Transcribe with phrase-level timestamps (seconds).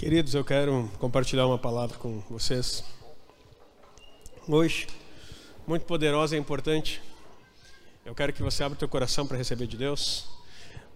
[0.00, 2.82] Queridos, eu quero compartilhar uma palavra com vocês.
[4.48, 4.86] Hoje,
[5.66, 7.02] muito poderosa e importante.
[8.02, 10.26] Eu quero que você abra o teu coração para receber de Deus,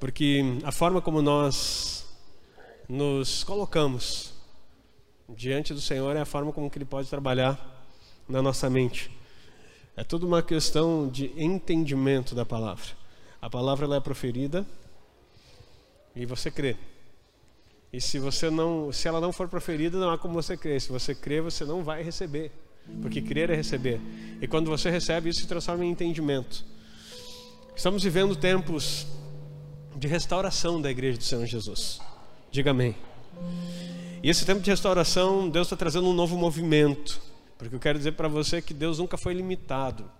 [0.00, 2.06] porque a forma como nós
[2.88, 4.32] nos colocamos
[5.28, 7.60] diante do Senhor é a forma como que Ele pode trabalhar
[8.26, 9.10] na nossa mente.
[9.98, 12.86] É tudo uma questão de entendimento da palavra.
[13.38, 14.64] A palavra ela é proferida
[16.16, 16.74] e você crê.
[17.94, 20.80] E se você não, se ela não for proferida, não há como você crer.
[20.80, 22.50] Se você crer, você não vai receber,
[23.00, 24.00] porque crer é receber.
[24.42, 26.64] E quando você recebe, isso se transforma em entendimento.
[27.76, 29.06] Estamos vivendo tempos
[29.94, 32.00] de restauração da igreja do Senhor Jesus.
[32.50, 32.96] Diga amém.
[34.24, 37.22] E esse tempo de restauração, Deus está trazendo um novo movimento.
[37.56, 40.10] Porque eu quero dizer para você que Deus nunca foi limitado.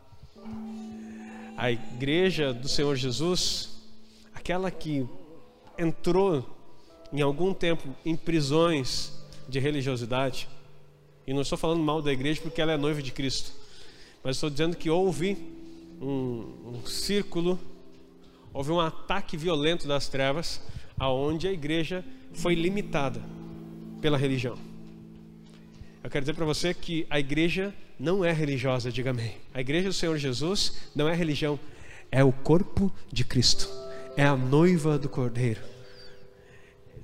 [1.56, 3.70] A igreja do Senhor Jesus,
[4.32, 5.04] aquela que
[5.76, 6.53] entrou
[7.14, 9.12] em algum tempo em prisões
[9.48, 10.48] de religiosidade,
[11.24, 13.52] e não estou falando mal da igreja porque ela é noiva de Cristo,
[14.22, 15.38] mas estou dizendo que houve
[16.02, 17.56] um, um círculo,
[18.52, 20.60] houve um ataque violento das trevas,
[20.98, 23.22] aonde a igreja foi limitada
[24.00, 24.58] pela religião.
[26.02, 29.36] Eu quero dizer para você que a igreja não é religiosa, diga amém.
[29.54, 31.60] A igreja do Senhor Jesus não é religião,
[32.10, 33.70] é o corpo de Cristo,
[34.16, 35.73] é a noiva do Cordeiro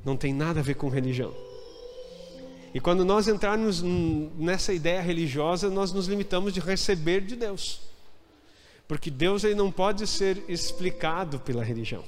[0.05, 1.35] não tem nada a ver com religião.
[2.73, 7.81] E quando nós entrarmos nessa ideia religiosa, nós nos limitamos de receber de Deus.
[8.87, 12.05] Porque Deus ele não pode ser explicado pela religião.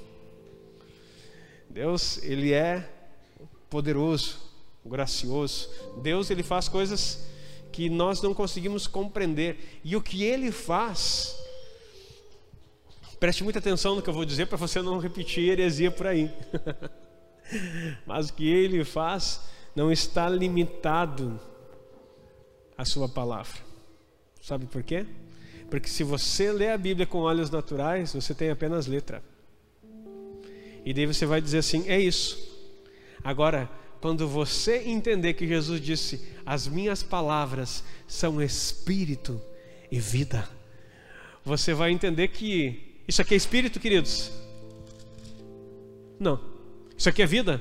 [1.69, 2.89] Deus, ele é
[3.69, 4.39] poderoso,
[4.85, 5.69] gracioso.
[6.03, 7.27] Deus, ele faz coisas
[7.73, 9.81] que nós não conseguimos compreender.
[9.83, 11.35] E o que ele faz,
[13.19, 16.31] preste muita atenção no que eu vou dizer para você não repetir heresia por aí.
[18.07, 19.41] Mas o que ele faz
[19.75, 21.41] não está limitado
[22.77, 23.61] à sua palavra.
[24.41, 25.07] Sabe por quê?
[25.71, 29.23] Porque se você lê a Bíblia com olhos naturais, você tem apenas letra.
[30.85, 32.51] E daí você vai dizer assim: é isso.
[33.25, 33.71] Agora,
[34.01, 39.41] quando você entender que Jesus disse: As minhas palavras são espírito
[39.91, 40.49] e vida,
[41.45, 44.33] você vai entender que isso aqui é espírito, queridos?
[46.19, 46.52] Não.
[47.03, 47.61] Isso aqui é vida?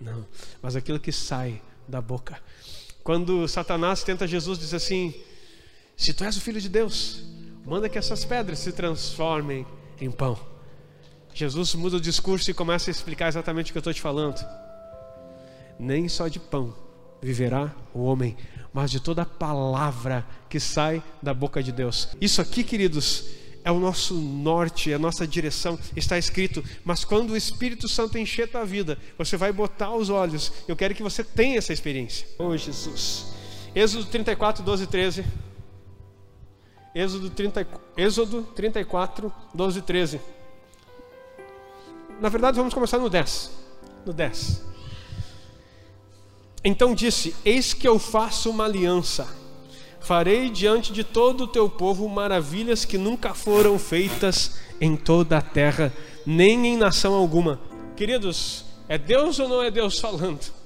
[0.00, 0.26] Não,
[0.60, 2.42] mas aquilo que sai da boca.
[3.04, 5.14] Quando Satanás tenta Jesus, diz assim:
[5.96, 7.22] Se tu és o filho de Deus,
[7.64, 9.64] manda que essas pedras se transformem
[10.00, 10.36] em pão.
[11.32, 14.44] Jesus muda o discurso e começa a explicar exatamente o que eu estou te falando.
[15.78, 16.74] Nem só de pão
[17.22, 18.36] viverá o homem,
[18.72, 22.08] mas de toda palavra que sai da boca de Deus.
[22.20, 23.26] Isso aqui, queridos,
[23.64, 26.64] é o nosso norte, é a nossa direção, está escrito.
[26.84, 30.52] Mas quando o Espírito Santo encher tua vida, você vai botar os olhos.
[30.66, 32.26] Eu quero que você tenha essa experiência.
[32.38, 33.26] Oh, Jesus.
[33.74, 35.24] Êxodo 34, 12 e 13.
[36.94, 40.20] Êxodo, 30, Êxodo 34, 12 e 13.
[42.20, 43.50] Na verdade, vamos começar no 10.
[44.04, 44.62] No 10.
[46.64, 49.41] Então disse: Eis que eu faço uma aliança
[50.04, 55.42] Farei diante de todo o teu povo maravilhas que nunca foram feitas em toda a
[55.42, 55.92] terra,
[56.26, 57.60] nem em nação alguma.
[57.96, 60.61] Queridos, é Deus ou não é Deus falando?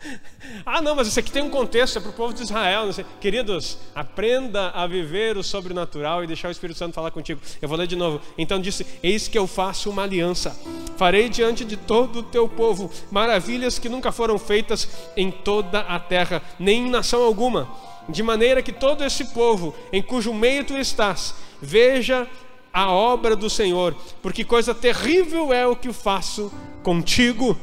[0.64, 2.88] ah, não, mas isso aqui tem um contexto, é para o povo de Israel.
[3.20, 7.40] Queridos, aprenda a viver o sobrenatural e deixar o Espírito Santo falar contigo.
[7.60, 8.20] Eu vou ler de novo.
[8.36, 10.56] Então disse: Eis que eu faço uma aliança.
[10.96, 15.98] Farei diante de todo o teu povo maravilhas que nunca foram feitas em toda a
[15.98, 17.68] terra, nem em nação alguma.
[18.08, 22.26] De maneira que todo esse povo em cujo meio tu estás, veja
[22.72, 26.52] a obra do Senhor, porque coisa terrível é o que faço
[26.82, 27.58] contigo.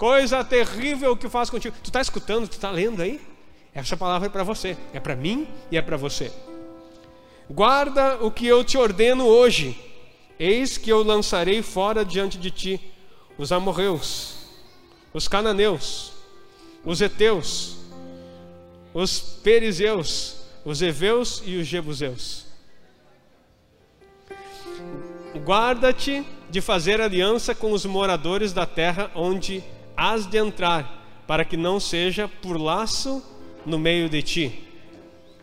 [0.00, 1.76] Coisa terrível que faço contigo.
[1.82, 2.48] Tu está escutando?
[2.48, 3.20] Tu está lendo aí?
[3.74, 6.32] Essa palavra é para você, é para mim e é para você.
[7.50, 9.76] Guarda o que eu te ordeno hoje
[10.40, 12.80] Eis que eu lançarei fora diante de ti
[13.36, 14.36] os amorreus,
[15.12, 16.12] os cananeus,
[16.82, 17.76] os heteus,
[18.94, 22.46] os perizeus, os heveus e os jebuseus.
[25.44, 29.62] Guarda-te de fazer aliança com os moradores da terra onde
[30.00, 33.22] has de entrar, para que não seja por laço
[33.66, 34.64] no meio de ti.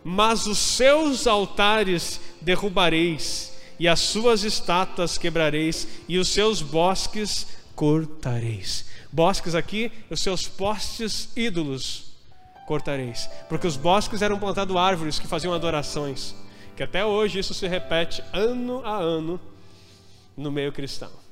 [0.03, 7.45] Mas os seus altares derrubareis e as suas estátuas quebrareis, e os seus bosques
[7.75, 8.87] cortareis.
[9.11, 12.07] Bosques aqui, os seus postes ídolos
[12.65, 13.29] cortareis.
[13.47, 16.35] Porque os bosques eram plantados árvores que faziam adorações.
[16.75, 19.39] Que até hoje isso se repete ano a ano
[20.35, 21.26] no meio cristão.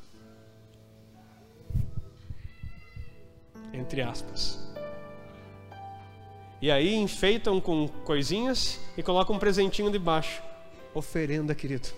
[3.75, 4.60] Entre aspas.
[6.62, 10.42] E aí enfeitam com coisinhas e colocam um presentinho debaixo.
[10.94, 11.89] Oferenda, querido.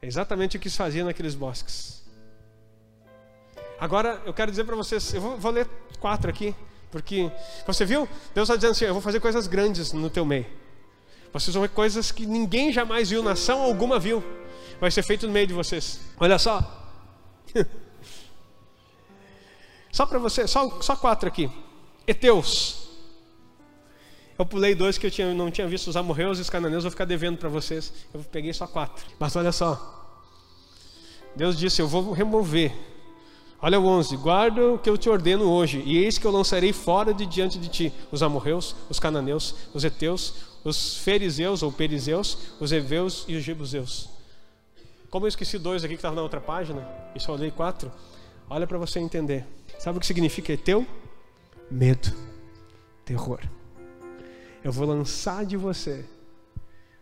[0.00, 2.04] É exatamente o que se fazia naqueles bosques.
[3.80, 5.68] Agora eu quero dizer para vocês, eu vou, vou, ler
[5.98, 6.54] quatro aqui,
[6.90, 7.30] porque
[7.66, 8.08] você viu?
[8.34, 10.46] Deus está dizendo assim: eu vou fazer coisas grandes no teu meio.
[11.32, 14.22] Vocês vão ver coisas que ninguém jamais viu, nação alguma viu.
[14.78, 16.00] Vai ser feito no meio de vocês.
[16.20, 16.92] Olha só.
[19.94, 21.48] só para você, só, só quatro aqui.
[22.04, 22.88] Eteus.
[24.36, 26.90] Eu pulei dois que eu tinha, não tinha visto os amorreus e os cananeus, vou
[26.90, 27.92] ficar devendo para vocês.
[28.12, 29.06] Eu peguei só quatro.
[29.20, 30.18] Mas olha só.
[31.36, 32.72] Deus disse: Eu vou remover.
[33.62, 36.72] Olha o 11: Guarda o que eu te ordeno hoje, e eis que eu lançarei
[36.72, 42.36] fora de diante de ti os amorreus, os cananeus, os heteus, os fariseus ou perizeus,
[42.58, 44.08] os heveus e os jebuseus.
[45.08, 47.92] Como eu esqueci dois aqui que estavam na outra página, e só olhei quatro,
[48.50, 49.46] olha para você entender.
[49.78, 50.86] Sabe o que significa heteu?
[51.70, 52.12] Medo,
[53.04, 53.40] terror
[54.64, 56.06] eu vou lançar de você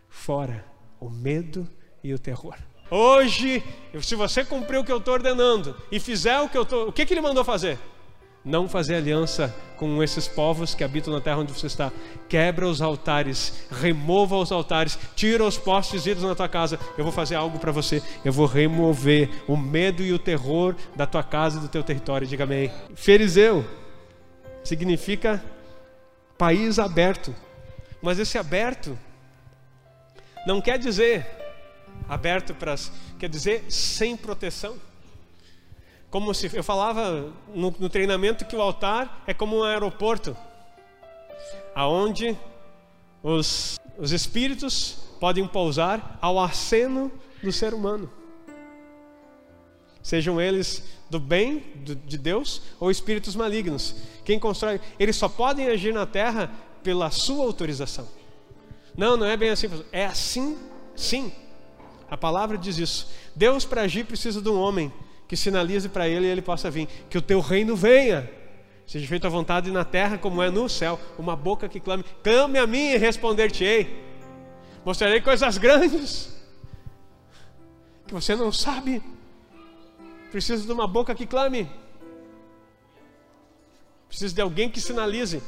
[0.09, 0.65] fora
[0.99, 1.67] o medo
[2.03, 2.55] e o terror.
[2.91, 3.63] Hoje,
[4.01, 6.89] se você cumprir o que eu estou ordenando e fizer o que eu estou.
[6.89, 7.79] O que, que ele mandou fazer?
[8.43, 11.91] Não fazer aliança com esses povos que habitam na terra onde você está.
[12.27, 16.77] Quebra os altares, remova os altares, tira os postes idos na tua casa.
[16.97, 18.01] Eu vou fazer algo para você.
[18.23, 22.27] Eu vou remover o medo e o terror da tua casa e do teu território.
[22.27, 22.71] Diga amém.
[22.95, 23.65] Ferizeu
[24.63, 25.43] significa
[26.37, 27.33] país aberto.
[28.01, 28.97] Mas esse aberto
[30.45, 31.25] não quer dizer
[32.07, 32.75] aberto para
[33.17, 34.75] quer dizer sem proteção.
[36.13, 40.37] Como se eu falava no, no treinamento que o altar é como um aeroporto,
[41.73, 42.37] aonde
[43.23, 47.11] os, os espíritos podem pousar ao aceno
[47.41, 48.11] do ser humano.
[50.03, 53.95] Sejam eles do bem do, de Deus ou espíritos malignos.
[54.23, 58.07] Quem constrói, eles só podem agir na terra pela sua autorização.
[58.95, 59.67] Não, não é bem assim.
[59.91, 60.59] É assim,
[60.95, 61.33] sim.
[62.07, 63.11] A palavra diz isso.
[63.35, 64.93] Deus, para agir, precisa de um homem
[65.27, 66.87] que sinalize para ele e ele possa vir.
[67.09, 68.29] Que o teu reino venha.
[68.85, 70.99] Seja feita a vontade na terra como é no céu.
[71.17, 74.03] Uma boca que clame: Clame a mim e responder-te-ei.
[74.85, 76.33] Mostrarei coisas grandes
[78.05, 79.01] que você não sabe.
[80.31, 81.69] Precisa de uma boca que clame.
[84.07, 85.41] Precisa de alguém que sinalize.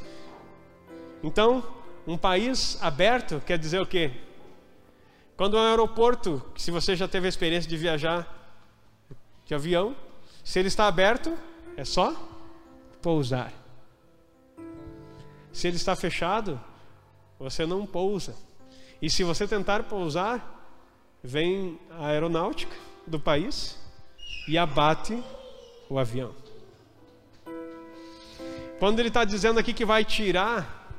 [1.21, 1.63] Então,
[2.07, 4.11] um país aberto quer dizer o quê?
[5.35, 8.34] Quando um aeroporto, se você já teve a experiência de viajar
[9.45, 9.95] de avião,
[10.43, 11.35] se ele está aberto,
[11.77, 12.13] é só
[13.01, 13.53] pousar.
[15.51, 16.59] Se ele está fechado,
[17.39, 18.35] você não pousa.
[19.01, 20.73] E se você tentar pousar,
[21.23, 22.75] vem a aeronáutica
[23.05, 23.77] do país
[24.47, 25.21] e abate
[25.89, 26.33] o avião.
[28.79, 30.89] Quando ele está dizendo aqui que vai tirar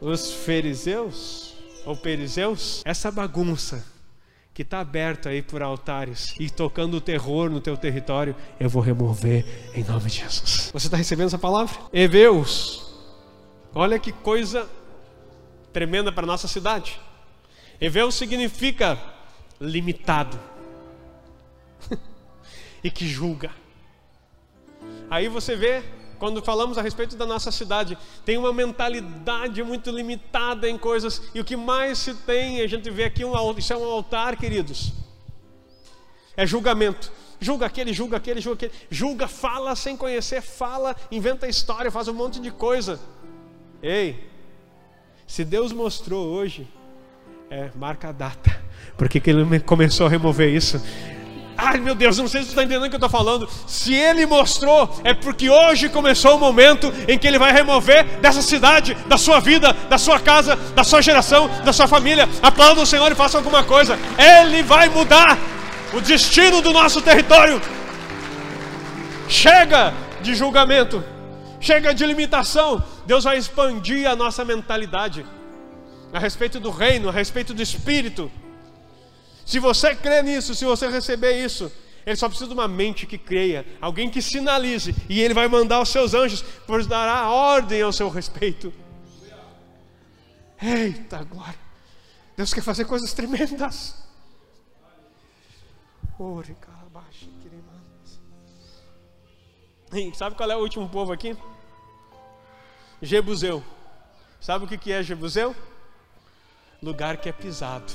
[0.00, 3.84] os fariseus ou perizeus, essa bagunça
[4.60, 9.42] que está aberta aí por altares e tocando terror no teu território, eu vou remover
[9.74, 10.68] em nome de Jesus.
[10.70, 11.74] Você está recebendo essa palavra?
[11.90, 12.94] Eveus,
[13.74, 14.68] olha que coisa
[15.72, 17.00] tremenda para nossa cidade.
[17.80, 19.02] Eveus significa
[19.58, 20.38] limitado
[22.84, 23.50] e que julga.
[25.08, 25.82] Aí você vê
[26.20, 27.96] quando falamos a respeito da nossa cidade,
[28.26, 32.90] tem uma mentalidade muito limitada em coisas, e o que mais se tem, a gente
[32.90, 34.92] vê aqui, um, isso é um altar, queridos,
[36.36, 37.10] é julgamento.
[37.40, 42.12] Julga aquele, julga aquele, julga aquele, julga, fala sem conhecer, fala, inventa história, faz um
[42.12, 43.00] monte de coisa.
[43.82, 44.28] Ei,
[45.26, 46.68] se Deus mostrou hoje,
[47.48, 48.62] é, marca a data,
[48.98, 50.78] porque que ele começou a remover isso
[51.62, 53.46] Ai meu Deus, não sei se você está entendendo o que eu estou falando.
[53.66, 58.40] Se ele mostrou, é porque hoje começou o momento em que ele vai remover dessa
[58.40, 62.26] cidade, da sua vida, da sua casa, da sua geração, da sua família.
[62.40, 63.98] Aplauda o Senhor e faça alguma coisa.
[64.18, 65.36] Ele vai mudar
[65.92, 67.60] o destino do nosso território.
[69.28, 71.04] Chega de julgamento,
[71.60, 72.82] chega de limitação.
[73.04, 75.26] Deus vai expandir a nossa mentalidade
[76.10, 78.30] a respeito do reino, a respeito do espírito.
[79.50, 81.72] Se você crê nisso, se você receber isso,
[82.06, 85.80] ele só precisa de uma mente que creia, alguém que sinalize, e ele vai mandar
[85.80, 88.72] os seus anjos, pois dará ordem ao seu respeito.
[90.62, 91.58] Eita glória!
[92.36, 93.96] Deus quer fazer coisas tremendas.
[99.92, 101.36] E sabe qual é o último povo aqui?
[103.02, 103.64] Jebuseu.
[104.40, 105.56] Sabe o que é Jebuseu?
[106.80, 107.92] Lugar que é pisado.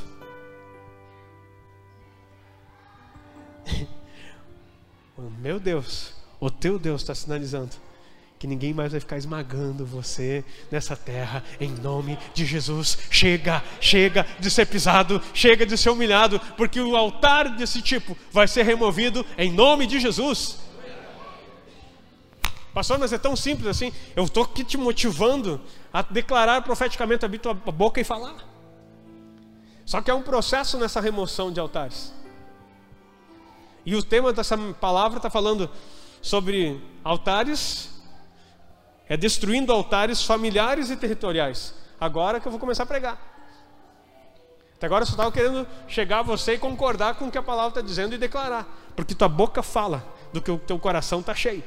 [5.17, 7.72] Meu Deus, O teu Deus está sinalizando
[8.38, 12.98] que ninguém mais vai ficar esmagando você nessa terra, em nome de Jesus.
[13.10, 18.48] Chega, chega de ser pisado, chega de ser humilhado, porque o altar desse tipo vai
[18.48, 20.60] ser removido em nome de Jesus.
[22.74, 23.93] Pastor, mas é tão simples assim.
[24.15, 25.62] Eu estou aqui te motivando
[25.93, 28.36] a declarar profeticamente, abrir tua boca e falar.
[29.86, 32.13] Só que é um processo nessa remoção de altares.
[33.86, 35.70] E o tema dessa palavra está falando
[36.22, 37.92] sobre altares,
[39.08, 41.75] é destruindo altares familiares e territoriais.
[42.00, 43.36] Agora que eu vou começar a pregar.
[44.75, 47.44] Até agora eu só estava querendo chegar a você e concordar com o que a
[47.44, 48.68] palavra está dizendo e declarar.
[48.96, 51.63] Porque tua boca fala do que o teu coração está cheio.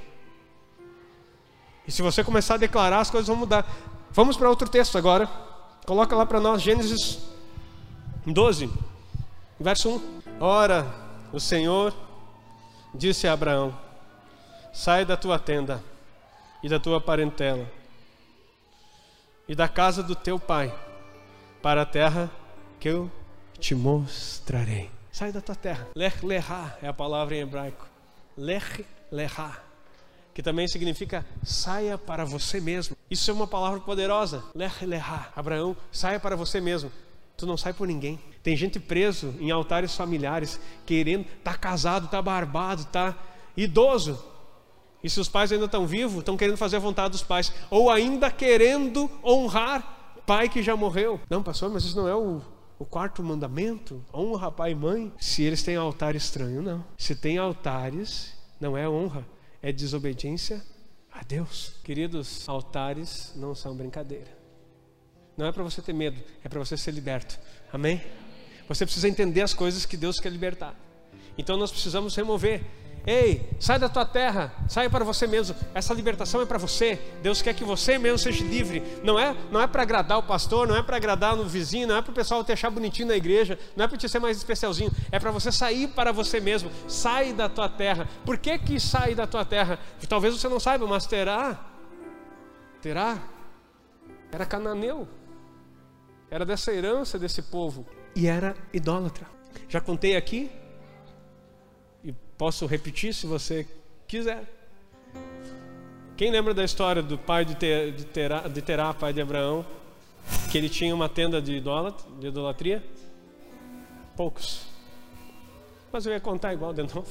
[1.87, 3.65] E se você começar a declarar, as coisas vão mudar.
[4.11, 5.27] Vamos para outro texto agora.
[5.87, 7.19] Coloca lá para nós Gênesis
[8.27, 8.71] 12,
[9.59, 10.23] verso 1.
[10.41, 10.87] Ora,
[11.33, 11.95] o Senhor
[12.95, 13.77] disse a Abraão:
[14.73, 15.83] Sai da tua tenda
[16.63, 17.67] e da tua parentela
[19.49, 20.73] e da casa do teu pai
[21.63, 22.31] para a terra
[22.79, 23.11] que eu
[23.59, 24.91] te mostrarei.
[25.11, 25.89] Sai da tua terra.
[25.95, 27.87] Lech lechá é a palavra em hebraico.
[28.37, 29.63] Lech lechá
[30.39, 32.97] que também significa saia para você mesmo.
[33.11, 34.45] Isso é uma palavra poderosa.
[34.55, 35.33] Lech lechá.
[35.35, 36.93] Abraão, saia para você mesmo.
[37.39, 38.19] Tu não sai por ninguém.
[38.43, 43.17] Tem gente preso em altares familiares, querendo, tá casado, tá barbado, tá
[43.57, 44.23] idoso.
[45.03, 47.91] E se os pais ainda estão vivos, estão querendo fazer a vontade dos pais, ou
[47.91, 51.19] ainda querendo honrar pai que já morreu.
[51.31, 52.43] Não, pastor, mas isso não é o,
[52.79, 54.05] o quarto mandamento?
[54.13, 55.13] Honra pai e mãe.
[55.19, 56.85] Se eles têm altar estranho, não.
[56.99, 59.25] Se tem altares, não é honra
[59.63, 60.63] é desobediência
[61.13, 61.75] a Deus.
[61.83, 64.38] Queridos, altares não são brincadeira.
[65.39, 67.39] Não é para você ter medo, é para você ser liberto.
[67.73, 68.03] Amém?
[68.69, 70.75] Você precisa entender as coisas que Deus quer libertar.
[71.39, 72.63] Então nós precisamos remover
[73.07, 75.57] Ei, sai da tua terra, sai para você mesmo.
[75.73, 77.01] Essa libertação é para você.
[77.23, 78.83] Deus quer que você mesmo seja livre.
[79.03, 81.97] Não é, não é para agradar o pastor, não é para agradar no vizinho, não
[81.97, 84.37] é para o pessoal te achar bonitinho na igreja, não é para te ser mais
[84.37, 84.91] especialzinho.
[85.11, 86.71] É para você sair para você mesmo.
[86.87, 88.07] Sai da tua terra.
[88.27, 89.79] Por que que sai da tua terra?
[90.07, 91.59] Talvez você não saiba, mas terá,
[92.83, 93.17] terá,
[94.31, 95.09] era cananeu.
[96.31, 99.27] Era dessa herança desse povo e era idólatra.
[99.69, 100.51] Já contei aqui
[102.39, 103.67] Posso repetir se você
[104.07, 104.45] quiser.
[106.17, 109.67] Quem lembra da história do pai de, ter, de, Terá, de Terá, pai de Abraão,
[110.49, 112.85] que ele tinha uma tenda de, de idolatria?
[114.17, 114.69] Poucos.
[115.91, 117.09] Mas eu ia contar igual de novo.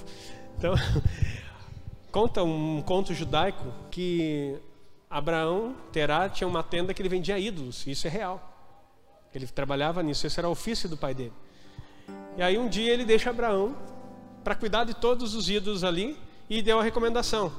[0.58, 0.76] Então,
[2.10, 4.58] conta um conto judaico que
[5.10, 7.86] Abraão, Terá, tinha uma tenda que ele vendia ídolos.
[7.86, 8.57] Isso é real.
[9.34, 11.34] Ele trabalhava nisso, esse era o ofício do pai dele.
[12.38, 13.76] E aí um dia ele deixa Abraão
[14.44, 16.18] para cuidar de todos os ídolos ali
[16.50, 17.52] e deu a recomendação.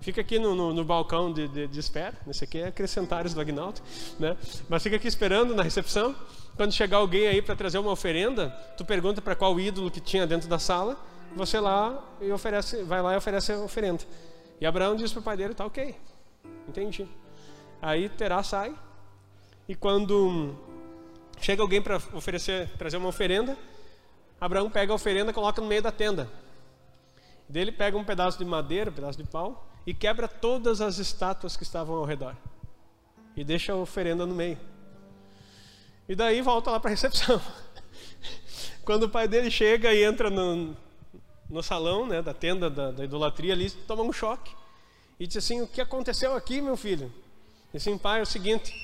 [0.00, 2.14] Fica aqui no, no, no balcão de, de, de, espera.
[2.28, 3.80] Esse aqui é acrescentares do Agnaldo,
[4.20, 4.36] né?
[4.68, 6.14] Mas fica aqui esperando na recepção.
[6.56, 10.26] Quando chegar alguém aí para trazer uma oferenda, tu pergunta para qual ídolo que tinha
[10.26, 10.96] dentro da sala.
[11.34, 14.04] Você lá e oferece, vai lá e oferece a oferenda.
[14.60, 15.94] E Abraão diz para o pai dele, tá ok,
[16.68, 17.06] entendi.
[17.82, 18.74] Aí Terá sai
[19.68, 20.54] e quando
[21.40, 23.56] chega alguém para oferecer, trazer uma oferenda,
[24.40, 26.28] Abraão pega a oferenda coloca no meio da tenda.
[27.48, 31.56] Dele pega um pedaço de madeira, um pedaço de pau e quebra todas as estátuas
[31.56, 32.36] que estavam ao redor.
[33.36, 34.58] E deixa a oferenda no meio.
[36.08, 37.40] E daí volta lá para a recepção.
[38.84, 40.76] Quando o pai dele chega e entra no,
[41.48, 44.54] no salão né, da tenda da, da idolatria ali, toma um choque.
[45.18, 47.12] E diz assim: O que aconteceu aqui, meu filho?
[47.72, 48.74] E assim, pai, é o seguinte: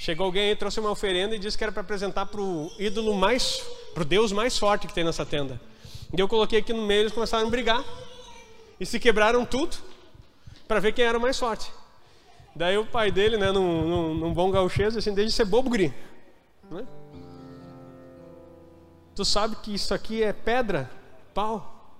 [0.00, 3.14] chegou alguém e trouxe uma oferenda e disse que era para apresentar para o ídolo
[3.14, 5.60] mais para o Deus mais forte que tem nessa tenda.
[6.16, 7.84] E eu coloquei aqui no meio, eles começaram a brigar.
[8.80, 9.76] E se quebraram tudo
[10.66, 11.70] para ver quem era o mais forte.
[12.56, 15.92] Daí o pai dele, né, num, num, num bom gauchês, assim, desde ser bobo guri.
[16.70, 16.86] Né?
[19.14, 20.90] Tu sabe que isso aqui é pedra,
[21.34, 21.94] pau.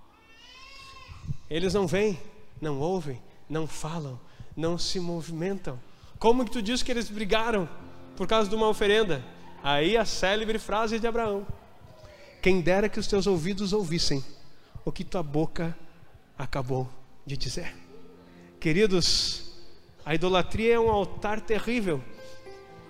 [1.51, 2.19] Eles não vêm,
[2.63, 4.19] não ouvem, não falam,
[4.57, 5.79] não se movimentam.
[6.19, 7.69] Como que tu diz que eles brigaram
[8.21, 9.25] por causa de uma oferenda?
[9.63, 11.47] Aí a célebre frase de Abraão:
[12.43, 14.23] quem dera que os teus ouvidos ouvissem
[14.85, 15.75] o que tua boca
[16.37, 16.87] acabou
[17.25, 17.75] de dizer.
[18.61, 19.55] Queridos,
[20.05, 22.05] a idolatria é um altar terrível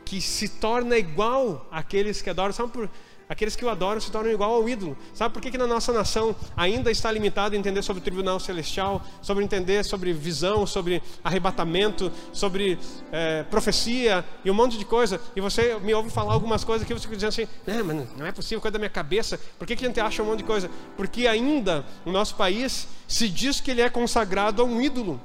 [0.05, 2.53] que se torna igual àqueles que adoram.
[2.53, 2.91] Sabe por,
[3.31, 4.99] Aqueles que o adoram se tornam igual ao ídolo.
[5.15, 8.41] Sabe por que, que na nossa nação ainda está limitado a entender sobre o tribunal
[8.41, 12.77] celestial, sobre entender sobre visão, sobre arrebatamento, sobre
[13.13, 15.21] é, profecia e um monte de coisa?
[15.37, 18.27] E você me ouve falar algumas coisas que você fica dizendo assim: não, mas não
[18.27, 19.39] é possível, coisa da minha cabeça.
[19.57, 20.69] Por que, que a gente acha um monte de coisa?
[20.97, 25.21] Porque ainda o nosso país se diz que ele é consagrado a um ídolo.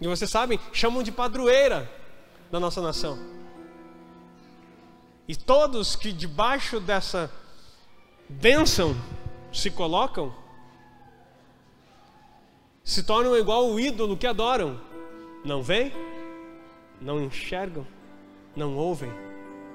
[0.00, 1.90] E vocês sabem, chamam de padroeira
[2.48, 3.43] da nossa nação.
[5.26, 7.30] E todos que debaixo dessa
[8.28, 8.94] bênção
[9.52, 10.34] se colocam,
[12.82, 14.78] se tornam igual o ídolo que adoram.
[15.44, 15.92] Não veem,
[17.00, 17.86] não enxergam,
[18.54, 19.12] não ouvem,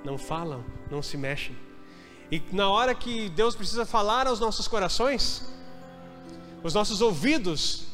[0.03, 1.55] não falam, não se mexem.
[2.31, 5.51] E na hora que Deus precisa falar aos nossos corações,
[6.63, 7.85] os nossos ouvidos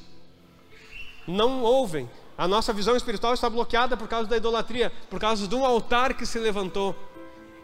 [1.26, 2.10] não ouvem.
[2.38, 6.14] A nossa visão espiritual está bloqueada por causa da idolatria, por causa de um altar
[6.14, 6.94] que se levantou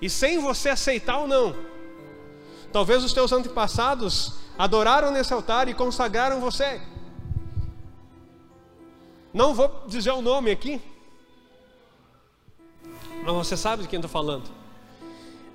[0.01, 1.55] e sem você aceitar ou não.
[2.73, 6.81] Talvez os teus antepassados adoraram nesse altar e consagraram você.
[9.33, 10.81] Não vou dizer o nome aqui,
[13.23, 14.49] mas você sabe de quem estou falando.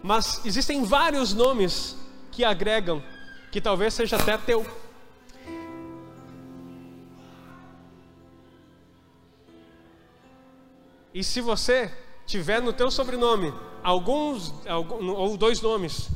[0.03, 1.97] Mas existem vários nomes
[2.31, 3.03] que agregam,
[3.51, 4.65] que talvez seja até teu.
[11.13, 11.93] E se você
[12.27, 13.53] tiver no teu sobrenome
[13.87, 16.11] alguns ou dois nomes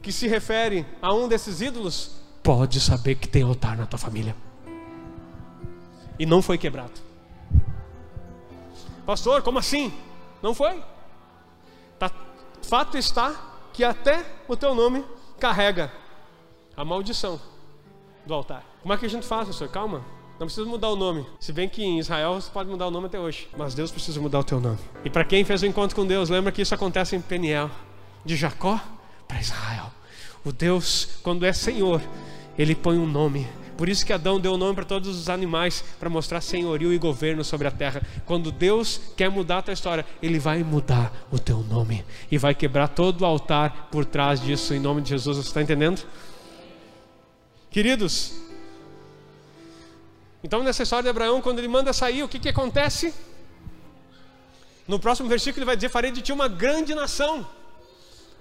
[0.00, 4.34] que se referem a um desses ídolos, pode saber que tem altar na tua família.
[6.18, 6.98] E não foi quebrado.
[9.04, 9.92] Pastor, como assim?
[10.40, 10.82] Não foi?
[11.98, 12.10] Tá,
[12.62, 13.34] fato está
[13.74, 15.04] que até o teu nome
[15.38, 15.92] carrega
[16.74, 17.38] a maldição
[18.24, 18.64] do altar.
[18.80, 19.68] Como é que a gente faz, pastor?
[19.68, 20.02] Calma.
[20.42, 21.24] Não precisa mudar o nome.
[21.38, 23.46] Se bem que em Israel você pode mudar o nome até hoje.
[23.56, 24.78] Mas Deus precisa mudar o teu nome.
[25.04, 27.70] E para quem fez o encontro com Deus, lembra que isso acontece em Peniel.
[28.24, 28.80] De Jacó
[29.28, 29.92] para Israel.
[30.44, 32.02] O Deus, quando é Senhor,
[32.58, 33.46] ele põe um nome.
[33.78, 36.98] Por isso que Adão deu o nome para todos os animais, para mostrar senhorio e
[36.98, 38.02] governo sobre a terra.
[38.26, 42.52] Quando Deus quer mudar a tua história, Ele vai mudar o teu nome e vai
[42.52, 45.36] quebrar todo o altar por trás disso, em nome de Jesus.
[45.36, 46.02] Você está entendendo?
[47.70, 48.41] Queridos,
[50.42, 53.14] então, nessa história de Abraão, quando ele manda sair, o que, que acontece?
[54.88, 57.46] No próximo versículo, ele vai dizer: Farei de ti uma grande nação,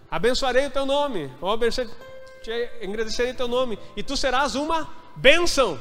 [0.09, 5.79] abençoarei o teu nome, ou agradecerei o teu nome, e tu serás uma bênção.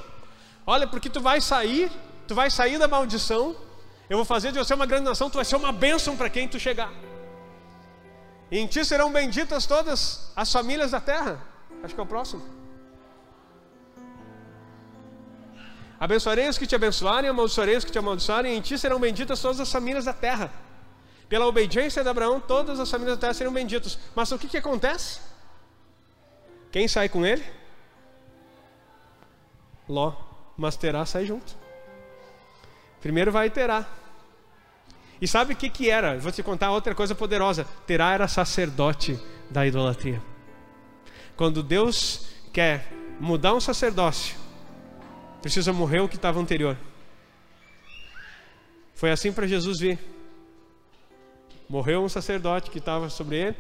[0.67, 1.91] Olha, porque tu vai sair,
[2.29, 3.57] tu vai sair da maldição,
[4.11, 6.47] eu vou fazer de você uma grande nação, tu vai ser uma bênção para quem
[6.47, 6.93] tu chegar.
[8.51, 11.41] E em ti serão benditas todas as famílias da terra.
[11.83, 12.60] Acho que é o próximo.
[16.01, 19.61] Abençoarei os que te abençoarem, amaldiçoarei os que te amaldiçoarem, em ti serão benditas todas
[19.61, 20.51] as famílias da terra.
[21.29, 23.99] Pela obediência de Abraão, todas as famílias da terra serão benditas.
[24.15, 25.21] Mas o que, que acontece?
[26.73, 27.45] Quem sai com ele?
[29.87, 30.15] Ló.
[30.57, 31.55] Mas Terá sai junto.
[33.03, 33.87] Primeiro vai Terá.
[35.21, 36.19] E sabe o que, que era?
[36.19, 37.67] Vou te contar outra coisa poderosa.
[37.87, 40.23] Terá era sacerdote da idolatria.
[41.37, 44.40] Quando Deus quer mudar um sacerdócio,
[45.43, 46.77] Precisa morrer o que estava anterior.
[48.95, 49.99] Foi assim para Jesus vir.
[51.69, 53.57] Morreu um sacerdote que estava sobre ele.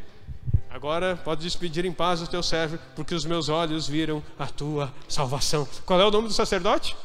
[0.69, 4.93] Agora pode despedir em paz o teu servo, porque os meus olhos viram a tua
[5.09, 5.67] salvação.
[5.87, 6.97] Qual é o nome do sacerdote?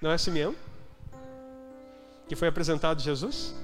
[0.00, 0.54] Não é Simeão?
[2.28, 3.54] Que foi apresentado Jesus?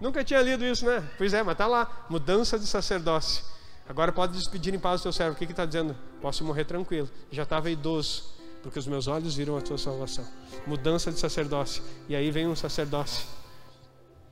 [0.00, 1.06] Nunca tinha lido isso, né?
[1.18, 3.44] Pois é, mas está lá: mudança de sacerdócio.
[3.90, 5.32] Agora pode despedir em paz o teu servo.
[5.32, 5.96] O que está dizendo?
[6.22, 7.10] Posso morrer tranquilo.
[7.28, 8.22] Já estava idoso,
[8.62, 10.24] porque os meus olhos viram a tua salvação.
[10.64, 11.82] Mudança de sacerdócio.
[12.08, 13.26] E aí vem um sacerdócio.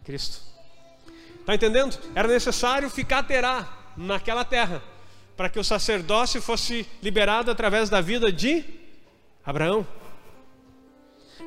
[0.05, 0.39] Cristo.
[1.41, 1.99] Está entendendo?
[2.15, 4.81] Era necessário ficar terá naquela terra
[5.37, 8.65] para que o sacerdócio fosse liberado através da vida de
[9.45, 9.85] Abraão.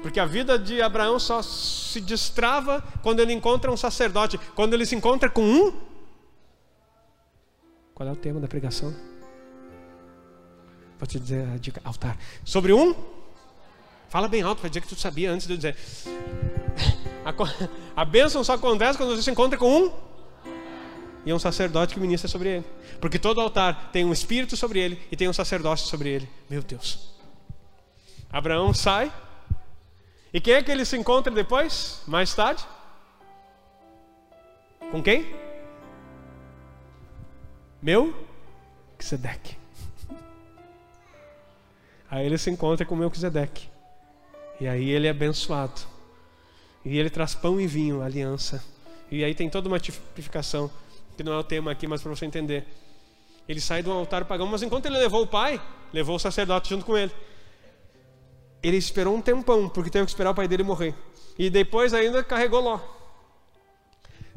[0.01, 4.85] Porque a vida de Abraão só se destrava quando ele encontra um sacerdote, quando ele
[4.85, 5.90] se encontra com um
[8.01, 8.91] qual é o tema da pregação?
[10.97, 12.17] Vou te dizer a dica: altar.
[12.43, 12.95] Sobre um?
[14.09, 15.77] Fala bem alto para dizer que tu sabia antes de eu dizer.
[17.23, 19.93] A, a bênção só acontece quando você se encontra com um
[21.23, 22.65] e um sacerdote que ministra sobre ele.
[22.99, 26.27] Porque todo altar tem um espírito sobre ele e tem um sacerdócio sobre ele.
[26.49, 27.11] Meu Deus.
[28.31, 29.13] Abraão sai.
[30.33, 32.01] E quem é que ele se encontra depois?
[32.07, 32.65] Mais tarde?
[34.89, 35.40] Com quem?
[37.81, 38.13] Meu
[39.01, 39.57] Melquisedeque.
[42.09, 43.67] Aí ele se encontra com Melquisedeque.
[44.59, 45.81] E aí ele é abençoado.
[46.85, 48.63] E ele traz pão e vinho, aliança.
[49.09, 50.69] E aí tem toda uma tipificação,
[51.17, 52.67] que não é o tema aqui, mas para você entender.
[53.47, 55.59] Ele sai do altar pagão, mas enquanto ele levou o pai,
[55.91, 57.11] levou o sacerdote junto com ele.
[58.61, 60.93] Ele esperou um tempão, porque teve que esperar o pai dele morrer.
[61.37, 62.79] E depois ainda carregou Ló.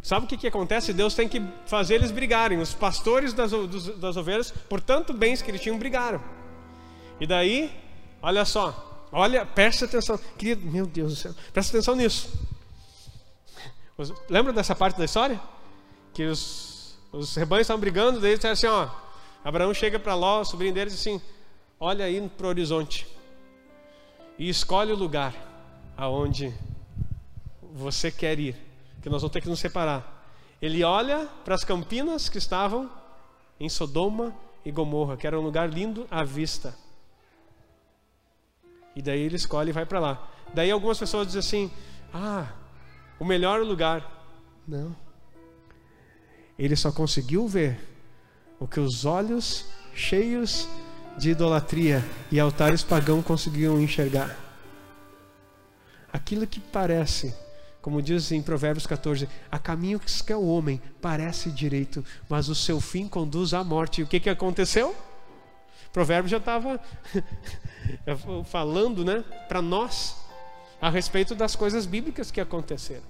[0.05, 0.93] Sabe o que, que acontece?
[0.93, 2.59] Deus tem que fazer eles brigarem.
[2.59, 3.53] Os pastores das,
[3.97, 6.23] das ovelhas, por tanto bens que eles tinham, brigaram.
[7.19, 7.75] E daí,
[8.21, 10.21] olha só, olha, presta atenção.
[10.37, 12.31] Querido, meu Deus do céu, presta atenção nisso.
[14.29, 15.41] Lembra dessa parte da história?
[16.13, 18.91] Que os, os rebanhos estavam brigando, daí disseram assim: ó,
[19.43, 21.19] Abraão chega para Ló, o sobrinho deles, assim:
[21.81, 23.07] olha aí para o horizonte
[24.39, 25.35] e escolhe o lugar
[25.97, 26.53] aonde
[27.73, 28.74] você quer ir
[29.05, 30.25] que nós vamos ter que nos separar.
[30.63, 32.91] Ele olha para as campinas que estavam
[33.61, 36.75] em Sodoma e Gomorra, que era um lugar lindo à vista.
[38.97, 40.27] E daí ele escolhe e vai para lá.
[40.55, 41.71] Daí algumas pessoas dizem assim:
[42.15, 42.51] Ah,
[43.21, 44.11] o melhor lugar.
[44.67, 44.97] Não.
[46.59, 47.79] Ele só conseguiu ver
[48.59, 50.67] o que os olhos cheios
[51.19, 54.35] de idolatria e altares pagãos conseguiam enxergar.
[56.11, 57.44] Aquilo que parece
[57.85, 62.55] como diz em Provérbios 14, a caminho que é o homem parece direito, mas o
[62.55, 64.01] seu fim conduz à morte.
[64.01, 64.97] E o que, que aconteceu?
[65.93, 66.81] Provérbios já estava
[68.49, 70.17] falando né, para nós
[70.81, 73.05] a respeito das coisas bíblicas que aconteceram.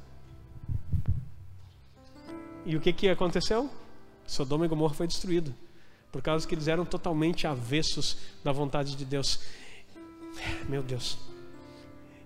[2.67, 3.71] E o que, que aconteceu?
[4.27, 5.55] Sodoma e Gomorra foi destruído,
[6.11, 9.39] por causa que eles eram totalmente avessos da vontade de Deus.
[10.69, 11.17] Meu Deus.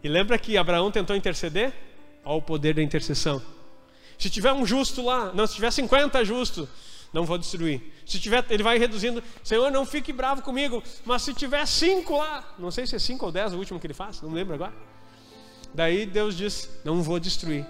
[0.02, 1.88] E lembra que Abraão tentou interceder?
[2.24, 3.42] Ao poder da intercessão.
[4.18, 6.68] Se tiver um justo lá, não, se tiver 50 justos,
[7.12, 7.81] não vou destruir.
[8.04, 12.54] Se tiver, ele vai reduzindo, Senhor, não fique bravo comigo, mas se tiver cinco lá,
[12.59, 14.54] não sei se é cinco ou dez o último que ele faz, não me lembro
[14.54, 14.72] agora.
[15.74, 17.64] Daí Deus diz: Não vou destruir.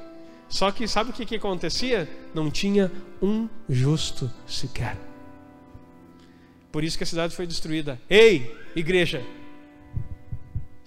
[0.49, 2.09] Só que sabe o que, que acontecia?
[2.35, 4.97] Não tinha um justo sequer.
[6.73, 8.01] Por isso que a cidade foi destruída.
[8.09, 9.23] Ei, igreja,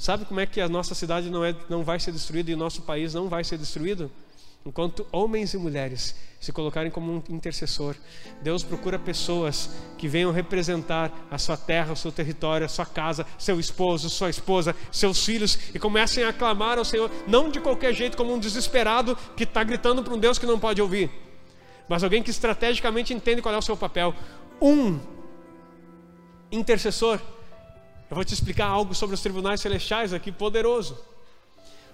[0.02, 2.58] Sabe como é que a nossa cidade não, é, não vai ser destruída e o
[2.58, 4.10] nosso país não vai ser destruído?
[4.66, 7.96] Enquanto homens e mulheres se colocarem como um intercessor,
[8.42, 13.28] Deus procura pessoas que venham representar a sua terra, o seu território, a sua casa,
[13.38, 17.94] seu esposo, sua esposa, seus filhos e comecem a clamar ao Senhor, não de qualquer
[17.94, 21.12] jeito, como um desesperado que está gritando para um Deus que não pode ouvir,
[21.88, 24.16] mas alguém que estrategicamente entende qual é o seu papel.
[24.60, 25.00] Um
[26.52, 27.22] intercessor
[28.12, 31.00] eu vou te explicar algo sobre os tribunais celestiais aqui poderoso.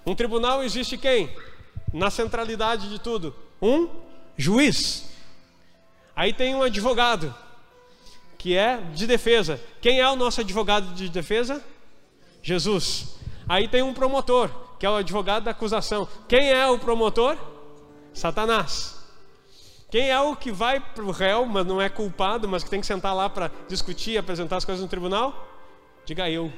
[0.04, 1.32] Um tribunal existe quem?
[1.94, 3.88] Na centralidade de tudo, um
[4.36, 5.08] juiz.
[6.16, 7.32] Aí tem um advogado,
[8.36, 9.60] que é de defesa.
[9.80, 11.64] Quem é o nosso advogado de defesa?
[12.42, 13.14] Jesus.
[13.48, 16.08] Aí tem um promotor, que é o advogado da acusação.
[16.26, 17.38] Quem é o promotor?
[18.12, 18.96] Satanás.
[19.88, 22.80] Quem é o que vai para o réu, mas não é culpado, mas que tem
[22.80, 25.47] que sentar lá para discutir apresentar as coisas no tribunal?
[26.08, 26.50] Diga eu.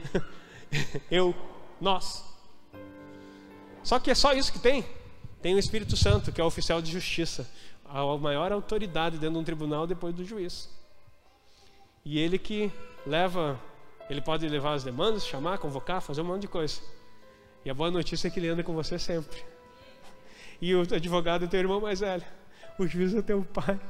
[1.11, 1.35] eu,
[1.81, 2.25] nós.
[3.83, 4.85] Só que é só isso que tem.
[5.43, 7.51] Tem o Espírito Santo, que é o oficial de justiça,
[7.85, 10.71] a maior autoridade dentro de um tribunal depois do juiz.
[12.05, 12.71] E ele que
[13.05, 13.61] leva,
[14.09, 16.81] ele pode levar as demandas, chamar, convocar, fazer um monte de coisa.
[17.65, 19.45] E a boa notícia é que ele anda com você sempre.
[20.63, 22.25] E o advogado é teu irmão mais velho.
[22.79, 23.81] O juiz é teu pai.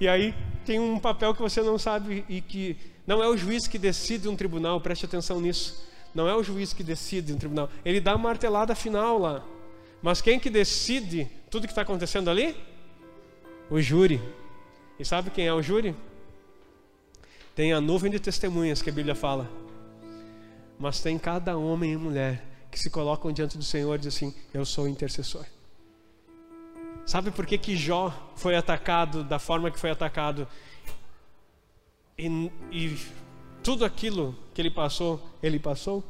[0.00, 0.34] E aí
[0.64, 2.78] tem um papel que você não sabe e que
[3.10, 5.84] não é o juiz que decide um tribunal, preste atenção nisso.
[6.14, 7.68] Não é o juiz que decide um tribunal.
[7.84, 9.44] Ele dá uma martelada final lá.
[10.00, 12.56] Mas quem que decide tudo que está acontecendo ali?
[13.68, 14.22] O júri.
[14.96, 15.92] E sabe quem é o júri?
[17.52, 19.50] Tem a nuvem de testemunhas que a Bíblia fala.
[20.78, 24.38] Mas tem cada homem e mulher que se colocam diante do Senhor e dizem assim:
[24.54, 25.44] Eu sou intercessor.
[27.04, 30.46] Sabe por que, que Jó foi atacado da forma que foi atacado?
[32.20, 32.98] E, e
[33.62, 36.04] tudo aquilo que ele passou, ele passou,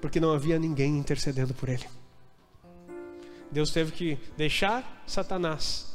[0.00, 1.88] porque não havia ninguém intercedendo por ele.
[3.50, 5.92] Deus teve que deixar Satanás,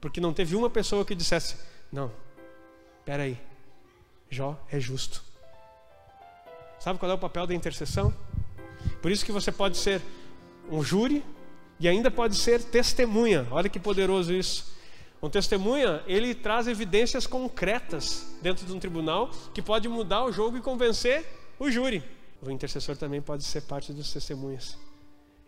[0.00, 1.56] porque não teve uma pessoa que dissesse:
[1.92, 2.10] Não,
[3.04, 3.38] peraí,
[4.30, 5.22] Jó é justo.
[6.78, 8.14] Sabe qual é o papel da intercessão?
[9.02, 10.00] Por isso que você pode ser
[10.70, 11.22] um júri
[11.78, 13.46] e ainda pode ser testemunha.
[13.50, 14.75] Olha que poderoso isso.
[15.22, 20.56] Um testemunha, ele traz evidências concretas dentro de um tribunal que pode mudar o jogo
[20.56, 21.26] e convencer
[21.58, 22.04] o júri.
[22.42, 24.76] O intercessor também pode ser parte dos testemunhas.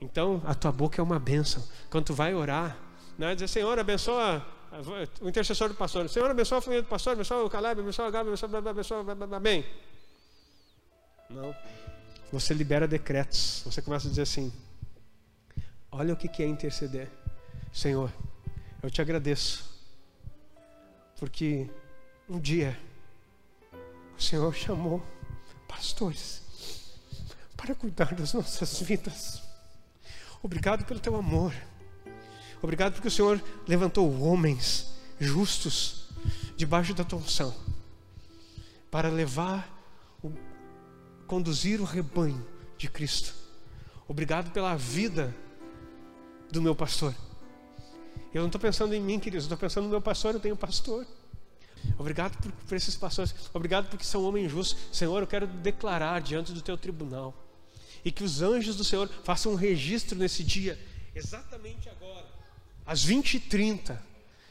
[0.00, 1.62] Então, a tua boca é uma bênção.
[1.90, 2.76] Quando tu vai orar,
[3.18, 4.44] não é dizer, Senhor, abençoa
[5.20, 6.09] o intercessor do pastor.
[6.09, 9.40] Senhor, abençoa a família do pastor, abençoa o Caleb, abençoa o Gabi, abençoa, abençoa, abençoa,
[9.40, 9.66] bem.
[11.28, 11.54] Não.
[12.33, 13.62] Você libera decretos.
[13.64, 14.52] Você começa a dizer assim:
[15.90, 17.09] Olha o que é interceder.
[17.72, 18.12] Senhor,
[18.88, 19.68] eu te agradeço,
[21.20, 21.68] porque
[22.27, 22.81] um dia
[24.16, 25.07] o Senhor chamou
[25.68, 26.40] pastores
[27.55, 29.42] para cuidar das nossas vidas.
[30.42, 31.53] Obrigado pelo teu amor.
[32.62, 36.09] Obrigado porque o Senhor levantou homens justos
[36.57, 37.55] debaixo da tua unção
[38.90, 39.70] para levar,
[40.22, 40.33] o,
[41.27, 42.42] conduzir o rebanho
[42.79, 43.35] de Cristo.
[44.09, 45.37] Obrigado pela vida
[46.51, 47.14] do meu pastor.
[48.38, 51.05] Eu não estou pensando em mim, queridos, estou pensando no meu pastor, eu tenho pastor.
[51.98, 54.79] Obrigado por, por, esses pastores, obrigado porque são homens justos.
[54.92, 57.35] Senhor, eu quero declarar diante do teu tribunal
[58.05, 60.79] e que os anjos do Senhor façam um registro nesse dia,
[61.16, 62.27] exatamente agora,
[62.87, 63.98] às 20h30.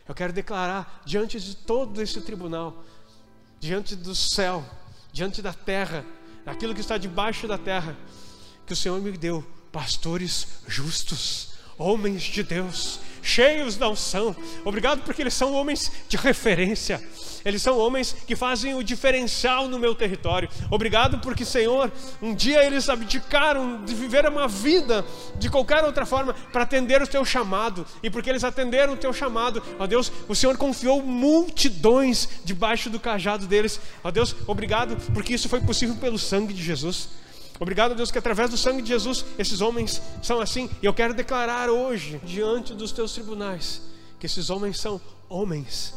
[0.05, 2.83] Eu quero declarar diante de todo esse tribunal,
[3.57, 4.65] diante do céu,
[5.13, 6.05] diante da terra,
[6.43, 7.97] daquilo que está debaixo da terra,
[8.65, 14.35] que o Senhor me deu pastores justos, homens de Deus, cheios da unção.
[14.63, 17.01] Obrigado porque eles são homens de referência.
[17.43, 20.49] Eles são homens que fazem o diferencial no meu território.
[20.69, 25.05] Obrigado porque, Senhor, um dia eles abdicaram de viver uma vida
[25.37, 27.85] de qualquer outra forma para atender o teu chamado.
[28.01, 32.99] E porque eles atenderam o teu chamado, ó Deus, o Senhor confiou multidões debaixo do
[32.99, 33.79] cajado deles.
[34.03, 37.09] Ó Deus, obrigado porque isso foi possível pelo sangue de Jesus.
[37.59, 40.69] Obrigado, Deus, que através do sangue de Jesus esses homens são assim.
[40.81, 43.81] E eu quero declarar hoje, diante dos teus tribunais,
[44.19, 45.93] que esses homens são homens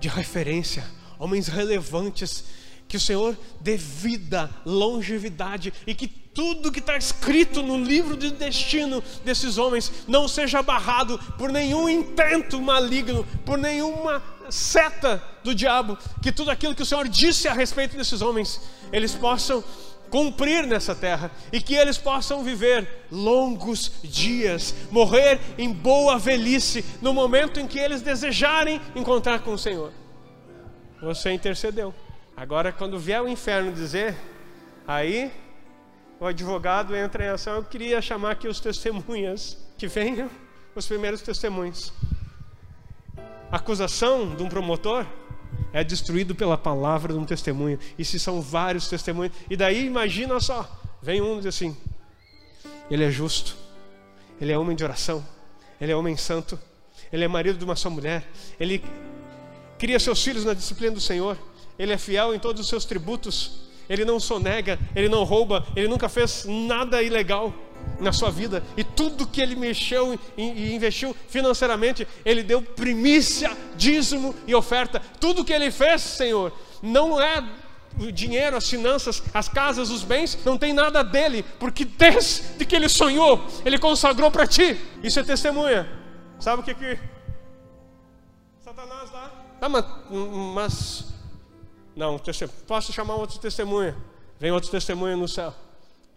[0.00, 0.84] de referência,
[1.18, 2.44] homens relevantes,
[2.88, 8.30] que o Senhor dê vida, longevidade e que tudo que está escrito no livro de
[8.30, 15.96] destino desses homens não seja barrado por nenhum intento maligno, por nenhuma seta do diabo,
[16.20, 18.60] que tudo aquilo que o Senhor disse a respeito desses homens,
[18.92, 19.64] eles possam
[20.12, 27.14] cumprir nessa terra e que eles possam viver longos dias, morrer em boa velhice, no
[27.14, 29.90] momento em que eles desejarem encontrar com o Senhor.
[31.00, 31.94] Você intercedeu.
[32.36, 34.14] Agora, quando vier o inferno dizer,
[34.86, 35.32] aí
[36.20, 37.54] o advogado entra em ação.
[37.54, 40.30] Eu queria chamar aqui os testemunhas, que venham
[40.74, 41.90] os primeiros testemunhos.
[43.50, 45.06] Acusação de um promotor
[45.72, 47.78] é destruído pela palavra de um testemunho.
[47.98, 50.68] E se são vários testemunhos, e daí imagina só,
[51.00, 51.76] vem um e diz assim:
[52.90, 53.56] ele é justo,
[54.40, 55.24] ele é homem de oração,
[55.80, 56.58] ele é homem santo,
[57.12, 58.82] ele é marido de uma só mulher, ele
[59.78, 61.36] cria seus filhos na disciplina do Senhor,
[61.78, 65.88] ele é fiel em todos os seus tributos, ele não sonega, ele não rouba, ele
[65.88, 67.52] nunca fez nada ilegal
[68.00, 74.34] na sua vida e tudo que ele mexeu e investiu financeiramente, ele deu primícia, dízimo
[74.46, 75.00] e oferta.
[75.20, 76.52] Tudo que ele fez, Senhor,
[76.82, 77.44] não é
[77.98, 82.74] o dinheiro, as finanças, as casas, os bens, não tem nada dele, porque desde que
[82.74, 84.78] ele sonhou, ele consagrou para ti.
[85.02, 85.88] Isso é testemunha.
[86.38, 86.98] Sabe o que que
[88.64, 89.30] Satanás dá?
[89.60, 89.84] Tá, mas,
[90.54, 91.12] mas
[91.94, 92.18] não,
[92.66, 93.96] posso chamar outro testemunha?
[94.40, 95.54] Vem outro testemunha no céu.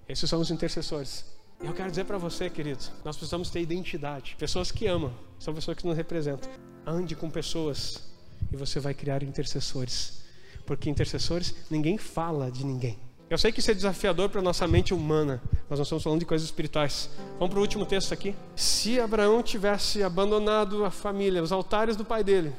[0.07, 1.34] Esses são os intercessores.
[1.63, 4.35] Eu quero dizer para você, querido, nós precisamos ter identidade.
[4.37, 6.49] Pessoas que amam, são pessoas que nos representam.
[6.85, 8.03] Ande com pessoas
[8.51, 10.23] e você vai criar intercessores.
[10.65, 12.99] Porque intercessores, ninguém fala de ninguém.
[13.29, 16.25] Eu sei que isso é desafiador para nossa mente humana, mas nós estamos falando de
[16.25, 17.09] coisas espirituais.
[17.39, 18.35] Vamos para o último texto aqui.
[18.55, 22.53] Se Abraão tivesse abandonado a família, os altares do pai dele,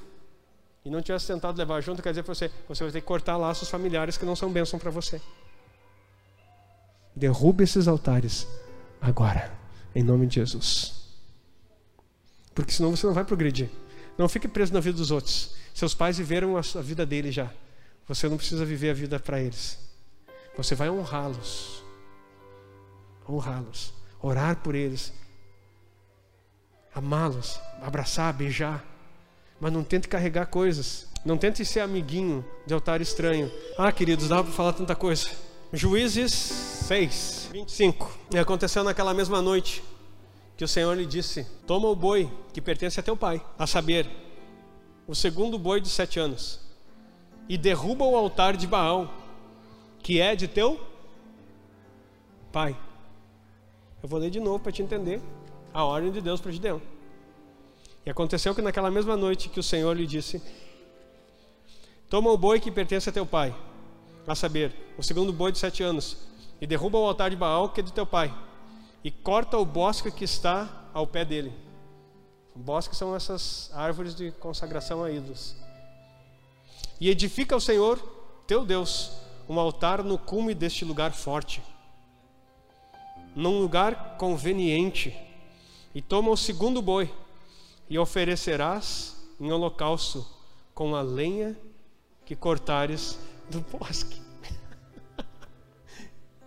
[0.84, 3.36] e não tivesse tentado levar junto, quer dizer para você, você vai ter que cortar
[3.36, 5.20] laços familiares que não são bênção para você.
[7.14, 8.46] Derrube esses altares
[9.06, 9.52] agora,
[9.94, 10.94] em nome de Jesus.
[12.54, 13.70] Porque senão você não vai progredir.
[14.18, 15.54] Não fique preso na vida dos outros.
[15.74, 17.50] Seus pais viveram a vida deles já.
[18.08, 19.78] Você não precisa viver a vida para eles.
[20.56, 21.82] Você vai honrá-los.
[23.28, 23.92] Honrá-los.
[24.20, 25.12] Orar por eles.
[26.94, 27.60] Amá-los.
[27.82, 28.84] Abraçar, beijar.
[29.60, 31.08] Mas não tente carregar coisas.
[31.24, 33.52] Não tente ser amiguinho de altar estranho.
[33.76, 35.28] Ah, queridos, dá para falar tanta coisa.
[35.72, 38.18] Juízes 6, 25.
[38.34, 39.82] E aconteceu naquela mesma noite
[40.58, 44.06] que o Senhor lhe disse: Toma o boi que pertence a teu pai, a saber,
[45.06, 46.60] o segundo boi de sete anos,
[47.48, 49.10] e derruba o altar de Baal,
[50.00, 50.78] que é de teu
[52.52, 52.76] pai.
[54.02, 55.22] Eu vou ler de novo para te entender
[55.72, 56.82] a ordem de Deus para Gideão.
[58.04, 60.42] E aconteceu que naquela mesma noite que o Senhor lhe disse:
[62.10, 63.56] Toma o boi que pertence a teu pai,
[64.26, 66.18] a saber, o segundo boi de sete anos,
[66.60, 68.34] e derruba o altar de Baal que é de teu pai,
[69.04, 71.52] e corta o bosque que está ao pé dele.
[72.54, 75.54] O bosque são essas árvores de consagração a ídolos.
[76.98, 77.98] E edifica ao Senhor,
[78.46, 79.12] teu Deus,
[79.48, 81.62] um altar no cume deste lugar forte,
[83.34, 85.14] num lugar conveniente,
[85.94, 87.10] E toma o segundo boi
[87.88, 90.26] e oferecerás em holocausto
[90.74, 91.56] com a lenha
[92.26, 94.25] que cortares do bosque.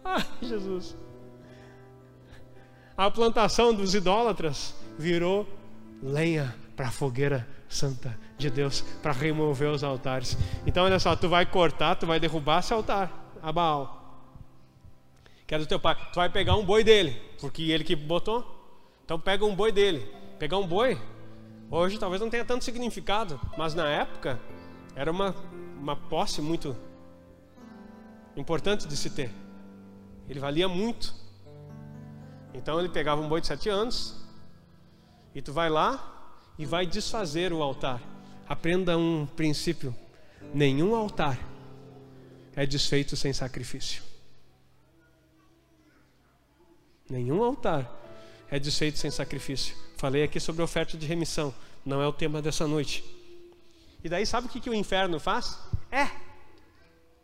[0.03, 0.95] Ai, Jesus.
[2.97, 5.47] A plantação dos idólatras virou
[6.01, 10.37] lenha para a fogueira santa de Deus para remover os altares.
[10.65, 13.99] Então, olha só, tu vai cortar, tu vai derrubar esse altar, a Baal.
[15.45, 15.95] Que é do teu pai.
[16.11, 18.45] Tu vai pegar um boi dele, porque ele que botou.
[19.03, 20.07] Então pega um boi dele.
[20.37, 20.95] Pegar um boi,
[21.71, 24.39] hoje talvez não tenha tanto significado, mas na época
[24.95, 25.35] era uma,
[25.79, 26.77] uma posse muito
[28.37, 29.31] importante de se ter.
[30.29, 31.13] Ele valia muito.
[32.53, 34.15] Então ele pegava um boi de sete anos
[35.33, 38.01] e tu vai lá e vai desfazer o altar.
[38.47, 39.95] Aprenda um princípio:
[40.53, 41.39] nenhum altar
[42.55, 44.03] é desfeito sem sacrifício.
[47.09, 47.89] Nenhum altar
[48.51, 49.75] é desfeito sem sacrifício.
[49.97, 53.03] Falei aqui sobre oferta de remissão, não é o tema dessa noite.
[54.03, 55.59] E daí, sabe o que, que o inferno faz?
[55.91, 56.07] É,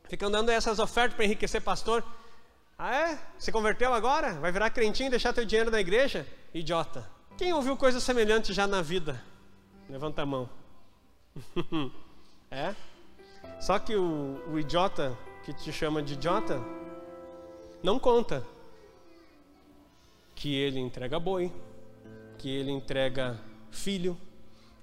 [0.10, 2.04] ficam dando essas ofertas para enriquecer pastor.
[2.78, 3.20] Ah, é?
[3.40, 4.34] Se converteu agora?
[4.34, 6.28] Vai virar crentinho e deixar teu dinheiro na igreja?
[6.54, 7.10] Idiota.
[7.38, 9.22] Quem ouviu coisa semelhante já na vida?
[9.90, 10.50] Levanta a mão.
[12.52, 12.76] é?
[13.62, 16.62] Só que o, o idiota que te chama de idiota
[17.82, 18.46] não conta
[20.34, 21.52] que ele entrega boi,
[22.38, 23.40] que ele entrega
[23.72, 24.18] filho,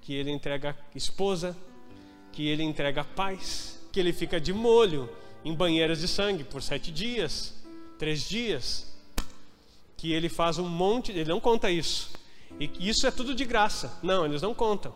[0.00, 1.56] que ele entrega esposa,
[2.32, 5.10] que ele entrega paz, que ele fica de molho
[5.44, 7.61] em banheiras de sangue por sete dias,
[8.02, 8.92] três dias,
[9.96, 12.10] que ele faz um monte, ele não conta isso.
[12.58, 13.96] E isso é tudo de graça.
[14.02, 14.92] Não, eles não contam.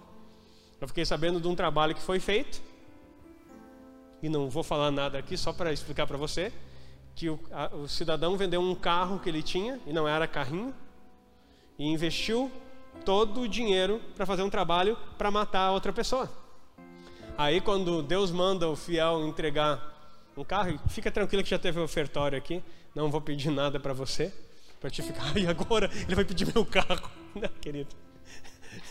[0.80, 2.60] Eu fiquei sabendo de um trabalho que foi feito,
[4.20, 6.52] e não vou falar nada aqui, só para explicar para você,
[7.14, 10.74] que o, a, o cidadão vendeu um carro que ele tinha, e não era carrinho,
[11.78, 12.50] e investiu
[13.04, 16.28] todo o dinheiro para fazer um trabalho para matar a outra pessoa.
[17.38, 19.94] Aí quando Deus manda o fiel entregar
[20.36, 22.60] um carro, fica tranquilo que já teve ofertório aqui,
[22.96, 24.32] não vou pedir nada para você,
[24.80, 27.94] para te ficar, e agora ele vai pedir meu carro, né, querido?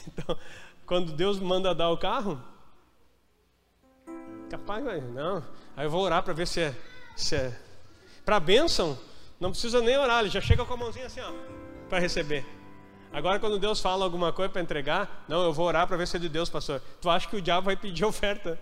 [0.07, 0.37] Então,
[0.85, 2.39] quando Deus manda dar o carro,
[4.47, 5.43] capaz, não.
[5.75, 6.75] Aí eu vou orar para ver se é,
[7.15, 7.59] se é.
[8.23, 8.97] Para bênção,
[9.39, 11.31] não precisa nem orar, ele já chega com a mãozinha assim, ó,
[11.89, 12.45] para receber.
[13.11, 16.17] Agora, quando Deus fala alguma coisa para entregar, não, eu vou orar para ver se
[16.17, 16.79] é de Deus, pastor.
[17.01, 18.59] Tu acha que o diabo vai pedir oferta?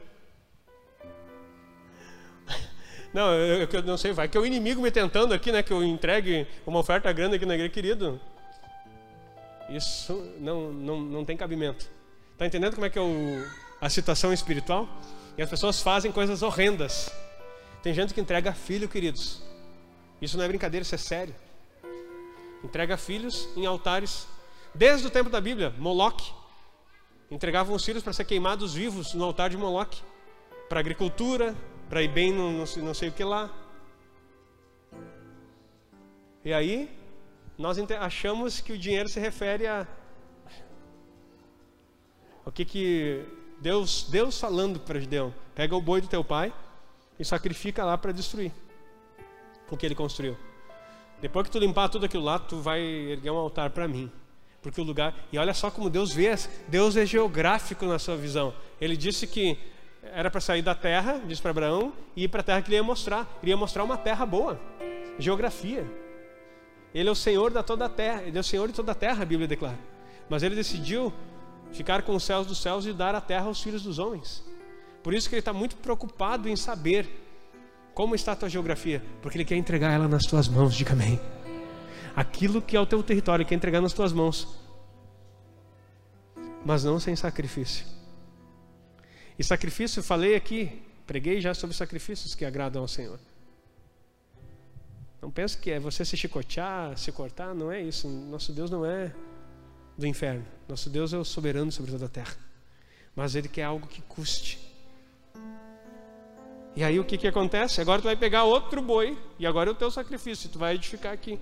[3.14, 5.62] Não, eu, eu, não sei, vai que é o inimigo me tentando aqui, né?
[5.62, 8.20] Que eu entregue uma oferta grande aqui na igreja, querido.
[9.70, 11.88] Isso não, não, não tem cabimento.
[12.32, 13.46] Está entendendo como é que é o,
[13.80, 14.90] a situação espiritual?
[15.38, 17.12] E as pessoas fazem coisas horrendas.
[17.84, 19.42] Tem gente que entrega filho, queridos.
[20.22, 21.36] Isso não é brincadeira, isso é sério.
[22.64, 24.28] Entrega filhos em altares.
[24.74, 26.32] Desde o tempo da Bíblia, Moloque.
[27.30, 30.02] Entregavam os filhos para ser queimados vivos no altar de Moloque.
[30.70, 31.56] Para agricultura,
[31.94, 33.52] para ir bem no, não sei o que lá.
[36.44, 36.90] E aí,
[37.56, 39.88] nós achamos que o dinheiro se refere a.
[42.44, 43.24] O que que
[43.60, 46.52] Deus, Deus falando para Gideão: pega o boi do teu pai
[47.20, 48.52] e sacrifica lá para destruir
[49.70, 50.36] o que ele construiu.
[51.22, 54.12] Depois que tu limpar tudo aquilo lá, tu vai erguer um altar para mim.
[54.64, 55.14] Porque o lugar.
[55.32, 56.34] E olha só como Deus vê.
[56.68, 58.52] Deus é geográfico na sua visão.
[58.82, 59.60] Ele disse que
[60.12, 62.76] era para sair da terra, disse para Abraão, e ir para a terra que ele
[62.76, 63.28] ia mostrar.
[63.42, 64.60] Ele ia mostrar uma terra boa.
[65.18, 65.86] Geografia.
[66.94, 68.24] Ele é o Senhor da toda a terra.
[68.24, 69.80] Ele é o Senhor de toda a terra, a Bíblia declara.
[70.30, 71.14] Mas ele decidiu
[71.72, 74.44] ficar com os céus dos céus e dar a terra aos filhos dos homens.
[75.02, 77.10] Por isso que ele está muito preocupado em saber
[77.94, 81.20] como está a tua geografia, porque ele quer entregar ela nas tuas mãos, diga amém.
[82.16, 84.48] Aquilo que é o teu território, ele quer entregar nas tuas mãos,
[86.66, 87.86] mas não sem sacrifício.
[89.38, 93.20] E sacrifício, falei aqui, preguei já sobre sacrifícios que agradam ao Senhor.
[95.22, 98.08] Não pense que é você se chicotear, se cortar, não é isso.
[98.10, 99.14] Nosso Deus não é
[99.98, 100.46] do inferno.
[100.68, 102.36] Nosso Deus é o soberano sobre toda a terra.
[103.16, 104.60] Mas Ele quer algo que custe.
[106.76, 107.80] E aí o que, que acontece?
[107.80, 111.14] Agora tu vai pegar outro boi, e agora é o teu sacrifício, tu vai edificar
[111.14, 111.40] aqui.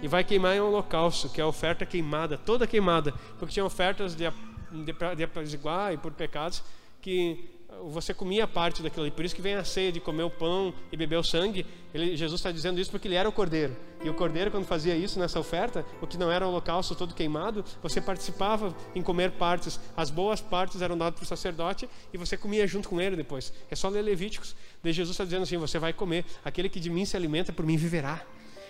[0.00, 3.12] E vai queimar em um holocausto, que é a oferta queimada, toda queimada.
[3.38, 6.64] Porque tinha ofertas de, de, de apaziguar e por pecados,
[7.02, 7.52] que
[7.90, 9.10] você comia parte daquilo ali.
[9.10, 11.66] Por isso que vem a ceia de comer o pão e beber o sangue.
[11.92, 13.76] Ele, Jesus está dizendo isso porque ele era o cordeiro.
[14.04, 17.14] E o cordeiro, quando fazia isso nessa oferta, o que não era o holocausto todo
[17.14, 19.80] queimado, você participava em comer partes.
[19.96, 23.52] As boas partes eram dadas para o sacerdote e você comia junto com ele depois.
[23.70, 24.54] É só ler Levíticos.
[24.82, 26.24] Daí Jesus está dizendo assim: você vai comer.
[26.44, 28.24] Aquele que de mim se alimenta, por mim viverá.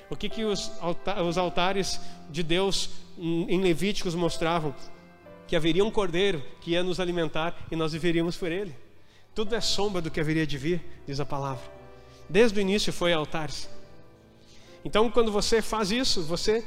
[0.08, 0.70] O que, que os,
[1.26, 4.74] os altares de Deus em Levíticos mostravam?
[5.47, 8.74] Que haveria um cordeiro que ia nos alimentar e nós viveríamos por ele.
[9.34, 11.64] Tudo é sombra do que haveria de vir, diz a palavra.
[12.28, 13.68] Desde o início foi altares.
[14.84, 16.64] Então, quando você faz isso, você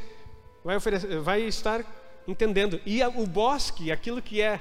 [0.63, 1.85] vai, oferecer, vai estar
[2.27, 2.79] entendendo.
[2.85, 4.59] E o bosque, aquilo que é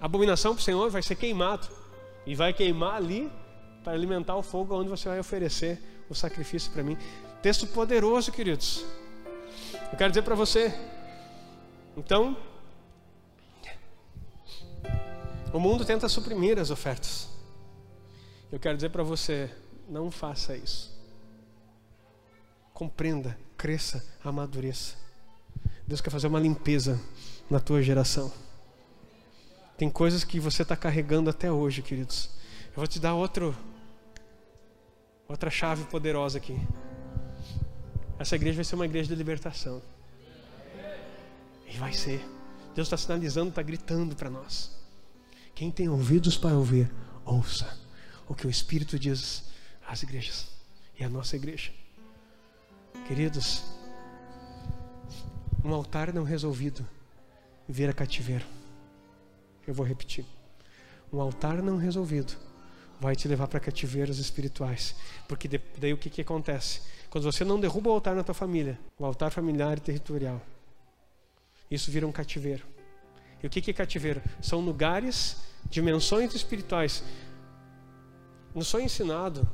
[0.00, 1.68] abominação para o Senhor, vai ser queimado.
[2.26, 3.30] E vai queimar ali
[3.82, 6.96] para alimentar o fogo onde você vai oferecer o sacrifício para mim.
[7.42, 8.84] Texto poderoso, queridos.
[9.92, 10.74] Eu quero dizer para você.
[11.96, 12.36] Então,
[15.52, 17.28] o mundo tenta suprimir as ofertas.
[18.50, 19.50] Eu quero dizer para você,
[19.88, 20.92] não faça isso.
[22.72, 24.96] Compreenda, cresça, amadureça.
[25.86, 27.00] Deus quer fazer uma limpeza
[27.48, 28.32] na tua geração.
[29.76, 32.30] Tem coisas que você está carregando até hoje, queridos.
[32.68, 33.56] Eu vou te dar outro,
[35.28, 36.56] outra chave poderosa aqui.
[38.18, 39.80] Essa igreja vai ser uma igreja de libertação.
[41.74, 42.24] E vai ser.
[42.72, 44.70] Deus está sinalizando, está gritando para nós.
[45.54, 46.90] Quem tem ouvidos para ouvir,
[47.24, 47.78] ouça
[48.28, 49.44] o que o Espírito diz
[49.86, 50.46] às igrejas
[50.98, 51.72] e à nossa igreja.
[53.08, 53.64] Queridos,
[55.64, 56.86] um altar não resolvido
[57.68, 58.46] vira cativeiro.
[59.66, 60.24] Eu vou repetir.
[61.12, 62.36] Um altar não resolvido
[63.00, 64.94] vai te levar para cativeiros espirituais.
[65.26, 65.48] Porque
[65.78, 66.82] daí o que, que acontece?
[67.10, 70.40] Quando você não derruba o altar na tua família, o altar familiar e territorial,
[71.70, 72.64] isso vira um cativeiro.
[73.42, 74.22] E o que, é cativeiro?
[74.40, 75.36] São lugares,
[75.68, 77.04] dimensões espirituais.
[78.54, 79.46] Não sou ensinado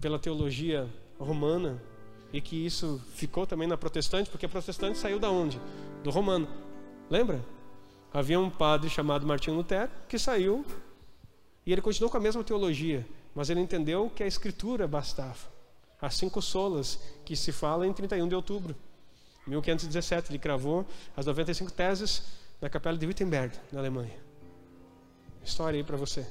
[0.00, 0.86] pela teologia
[1.18, 1.80] romana
[2.32, 5.60] e que isso ficou também na protestante, porque a protestante saiu da onde?
[6.04, 6.48] Do romano.
[7.08, 7.42] Lembra?
[8.12, 10.64] Havia um padre chamado Martinho Lutero que saiu
[11.64, 15.48] e ele continuou com a mesma teologia, mas ele entendeu que a escritura bastava.
[16.00, 18.76] As cinco solas que se fala em 31 de outubro
[19.46, 20.86] 1517, ele cravou
[21.16, 22.22] as 95 teses
[22.60, 24.14] na capela de Wittenberg, na Alemanha.
[25.42, 26.26] História aí para você.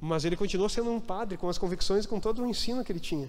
[0.00, 2.92] Mas ele continuou sendo um padre com as convicções e com todo o ensino que
[2.92, 3.28] ele tinha.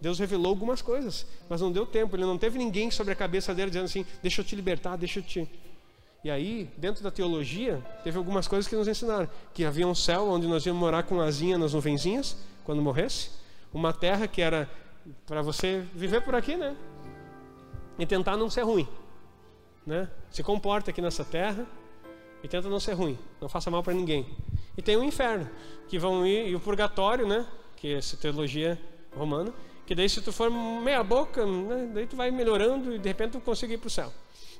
[0.00, 2.16] Deus revelou algumas coisas, mas não deu tempo.
[2.16, 5.20] Ele não teve ninguém sobre a cabeça dele dizendo assim: deixa eu te libertar, deixa
[5.20, 5.48] eu te.
[6.22, 10.28] E aí, dentro da teologia, teve algumas coisas que nos ensinaram: que havia um céu
[10.28, 13.30] onde nós íamos morar com asinha nas nuvenzinhas, quando morresse,
[13.72, 14.68] uma terra que era
[15.26, 16.76] para você viver por aqui, né?
[17.98, 18.86] E tentar não ser ruim,
[19.86, 20.10] né?
[20.30, 21.66] Se comporta aqui nessa terra
[22.42, 24.26] e tenta não ser ruim, não faça mal para ninguém.
[24.76, 25.48] E tem o inferno,
[25.88, 27.46] que vão ir, e o purgatório, né?
[27.76, 28.78] Que é essa teologia
[29.16, 29.52] romana,
[29.86, 33.32] que daí se tu for meia boca, né, daí tu vai melhorando e de repente
[33.32, 34.12] tu consegue ir para o céu.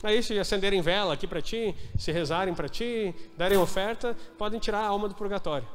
[0.03, 4.80] Aí se acenderem vela aqui para ti, se rezarem para ti, darem oferta, podem tirar
[4.80, 5.66] a alma do purgatório.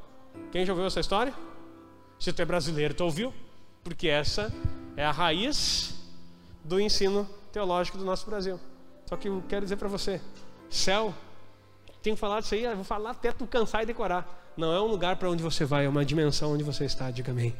[0.51, 1.33] Quem já ouviu essa história?
[2.19, 3.33] Se tu é brasileiro, tu ouviu?
[3.83, 4.53] Porque essa
[4.95, 5.95] é a raiz
[6.63, 8.59] do ensino teológico do nosso Brasil.
[9.05, 10.21] Só que eu quero dizer para você,
[10.69, 11.13] céu,
[12.01, 14.53] tenho falado isso aí, vou falar até tu cansar e decorar.
[14.57, 17.31] Não é um lugar para onde você vai, é uma dimensão onde você está, diga
[17.31, 17.55] amém.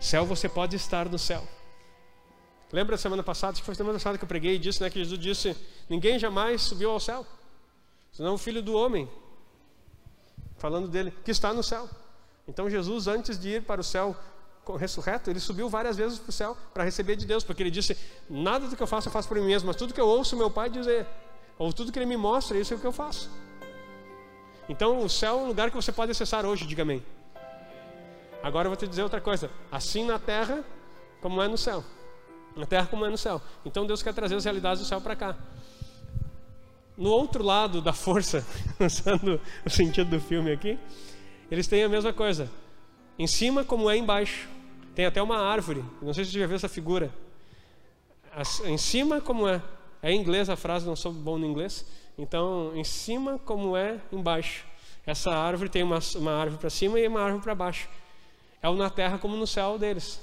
[0.00, 1.46] Céu você pode estar no céu.
[2.72, 4.88] Lembra da semana passada, acho que foi semana passada que eu preguei e disse, né,
[4.88, 5.56] que Jesus disse:
[5.88, 7.26] Ninguém jamais subiu ao céu,
[8.12, 9.08] senão o filho do homem,
[10.56, 11.88] falando dele, que está no céu.
[12.46, 14.16] Então Jesus, antes de ir para o céu
[14.76, 17.96] ressurreto, ele subiu várias vezes para o céu para receber de Deus, porque ele disse:
[18.28, 20.36] Nada do que eu faço eu faço por mim mesmo, mas tudo que eu ouço
[20.36, 21.06] meu Pai dizer,
[21.58, 23.30] ou tudo que ele me mostra, isso é o que eu faço.
[24.68, 27.02] Então o céu é um lugar que você pode acessar hoje, diga amém.
[28.42, 30.64] Agora eu vou te dizer outra coisa: assim na terra
[31.20, 31.84] como é no céu.
[32.56, 33.40] Na terra como é no céu.
[33.64, 35.36] Então Deus quer trazer as realidades do céu para cá.
[36.96, 38.46] No outro lado da força,
[38.78, 40.78] usando o sentido do filme aqui,
[41.50, 42.50] eles têm a mesma coisa.
[43.18, 44.48] Em cima como é embaixo.
[45.00, 45.82] Tem até uma árvore.
[46.02, 47.10] Não sei se você já viu essa figura.
[48.66, 49.62] Em cima como é.
[50.02, 51.86] É em inglês a frase, não sou bom no inglês.
[52.18, 54.66] Então, em cima como é embaixo.
[55.06, 57.88] Essa árvore tem uma, uma árvore para cima e uma árvore para baixo
[58.60, 60.20] é o na terra como no céu deles.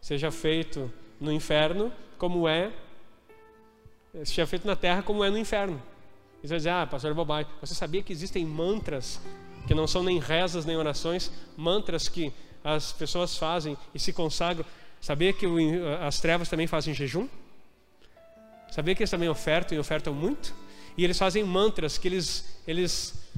[0.00, 2.72] Seja feito no inferno como é,
[4.24, 5.82] seja feito na terra como é no inferno.
[6.42, 7.52] E você vai dizer, ah, pastor, é bobagem.
[7.60, 9.20] Você sabia que existem mantras
[9.66, 12.32] que não são nem rezas nem orações, mantras que
[12.62, 14.64] as pessoas fazem e se consagram.
[15.00, 15.46] Sabia que
[16.06, 17.28] as trevas também fazem jejum?
[18.70, 20.54] Sabia que eles também ofertam e ofertam muito?
[20.96, 23.28] E eles fazem mantras que eles, eles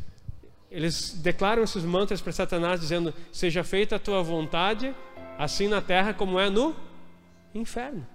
[0.71, 4.95] eles declaram esses mantras para Satanás, dizendo: Seja feita a tua vontade,
[5.37, 6.75] assim na terra como é no
[7.55, 8.07] inferno.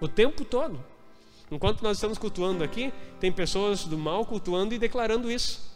[0.00, 0.84] O tempo todo.
[1.50, 5.72] Enquanto nós estamos cultuando aqui, tem pessoas do mal cultuando e declarando isso.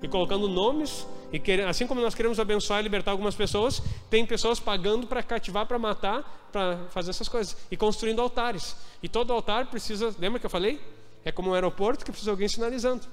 [0.00, 4.24] E colocando nomes E que, assim como nós queremos abençoar e libertar algumas pessoas, tem
[4.24, 7.56] pessoas pagando para cativar, para matar, para fazer essas coisas.
[7.70, 8.76] E construindo altares.
[9.02, 10.80] E todo altar precisa, lembra que eu falei?
[11.24, 13.06] É como um aeroporto que precisa de alguém sinalizando.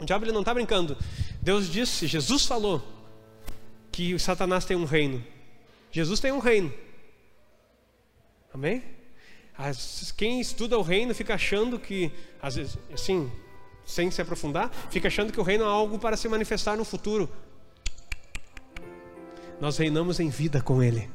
[0.00, 0.96] O diabo ele não está brincando.
[1.42, 2.82] Deus disse, Jesus falou,
[3.90, 5.22] que Satanás tem um reino.
[5.90, 6.72] Jesus tem um reino.
[8.54, 8.82] Amém?
[10.16, 13.30] Quem estuda o reino fica achando que, às vezes, assim,
[13.90, 17.28] sem se aprofundar, fica achando que o reino é algo para se manifestar no futuro.
[19.60, 21.10] Nós reinamos em vida com Ele,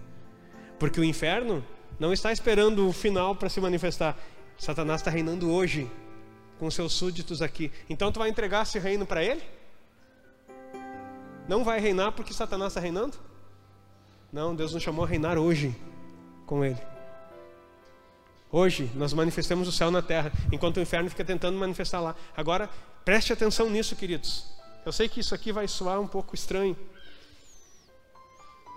[0.77, 1.63] porque o inferno
[1.99, 4.17] não está esperando o final para se manifestar.
[4.57, 5.89] Satanás está reinando hoje
[6.59, 7.71] com seus súditos aqui.
[7.89, 9.41] Então tu vai entregar esse reino para Ele?
[11.47, 13.17] Não vai reinar porque Satanás está reinando?
[14.31, 15.75] Não, Deus nos chamou a reinar hoje
[16.45, 16.94] com Ele.
[18.57, 22.15] Hoje nós manifestamos o céu na terra, enquanto o inferno fica tentando manifestar lá.
[22.37, 22.69] Agora,
[23.03, 24.45] preste atenção nisso, queridos.
[24.85, 26.73] Eu sei que isso aqui vai soar um pouco estranho,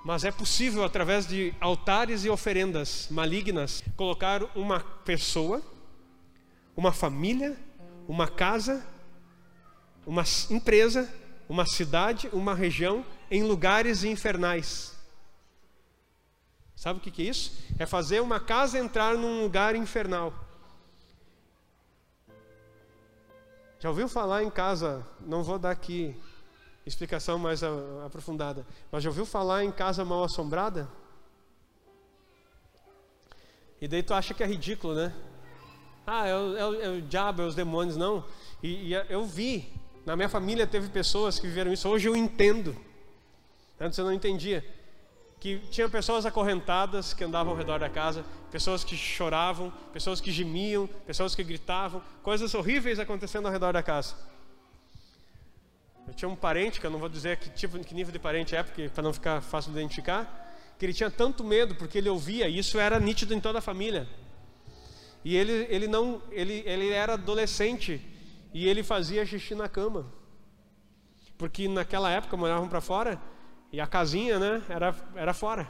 [0.05, 5.63] mas é possível, através de altares e oferendas malignas, colocar uma pessoa,
[6.77, 7.57] uma família,
[8.09, 8.85] uma casa,
[10.05, 11.09] uma empresa,
[11.49, 14.98] uma cidade, uma região em lugares infernais.
[16.79, 17.59] Sabe o que é isso?
[17.77, 20.33] É fazer uma casa entrar num lugar infernal.
[23.81, 25.05] Já ouviu falar em casa?
[25.19, 26.17] Não vou dar aqui
[26.87, 27.65] explicação mais
[28.07, 30.89] aprofundada, mas já ouviu falar em casa mal assombrada?
[33.81, 35.13] E daí tu acha que é ridículo, né?
[36.07, 38.25] Ah, é o, é o, é o diabo, é os demônios, não.
[38.63, 39.69] E, e, eu vi,
[40.07, 42.77] na minha família teve pessoas que viveram isso, hoje eu entendo.
[43.81, 44.78] Antes eu não entendia
[45.41, 50.33] que tinha pessoas acorrentadas que andavam ao redor da casa, pessoas que choravam, pessoas que
[50.33, 54.17] gemiam, pessoas que gritavam, coisas horríveis acontecendo ao redor da casa.
[56.07, 58.57] Eu tinha um parente, que eu não vou dizer que tipo, que nível de parente
[58.57, 60.47] é, porque para não ficar fácil de identificar,
[60.79, 63.63] que ele tinha tanto medo porque ele ouvia, e isso era nítido em toda a
[63.63, 64.09] família.
[65.25, 68.01] E ele, ele não, ele, ele era adolescente
[68.55, 70.07] e ele fazia xixi na cama,
[71.37, 73.21] porque naquela época moravam para fora
[73.73, 75.69] e a casinha, né, era, era fora.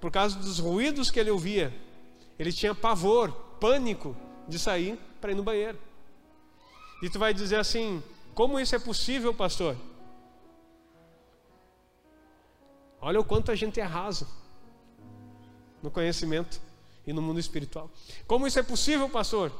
[0.00, 1.74] Por causa dos ruídos que ele ouvia,
[2.38, 4.16] ele tinha pavor, pânico
[4.46, 5.78] de sair para ir no banheiro.
[7.02, 8.02] E tu vai dizer assim:
[8.34, 9.76] como isso é possível, pastor?
[13.00, 14.26] Olha o quanto a gente é raso
[15.82, 16.60] no conhecimento
[17.06, 17.90] e no mundo espiritual.
[18.26, 19.52] Como isso é possível, pastor?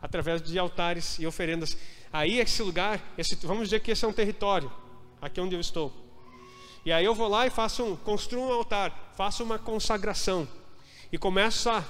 [0.00, 1.76] Através de altares e oferendas.
[2.12, 4.70] Aí esse lugar, esse, vamos dizer que esse é um território,
[5.20, 6.03] aqui onde eu estou.
[6.84, 10.46] E aí eu vou lá e faço um, construo um altar, faço uma consagração
[11.10, 11.82] e começo a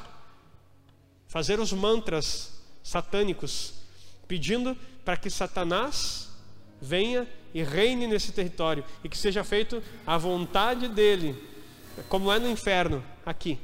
[1.27, 3.75] fazer os mantras satânicos,
[4.29, 6.31] pedindo para que Satanás
[6.81, 11.43] venha e reine nesse território e que seja feito a vontade dele,
[12.09, 13.59] como é no inferno, aqui.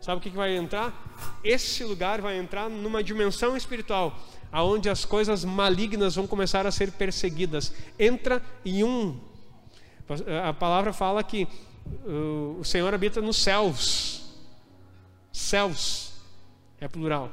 [0.00, 0.92] Sabe o que vai entrar?
[1.44, 4.18] Esse lugar vai entrar numa dimensão espiritual,
[4.50, 7.72] aonde as coisas malignas vão começar a ser perseguidas.
[7.98, 9.27] Entra em um
[10.44, 11.46] a palavra fala que
[12.58, 14.22] o Senhor habita nos céus.
[15.32, 16.12] Céus
[16.80, 17.32] é plural.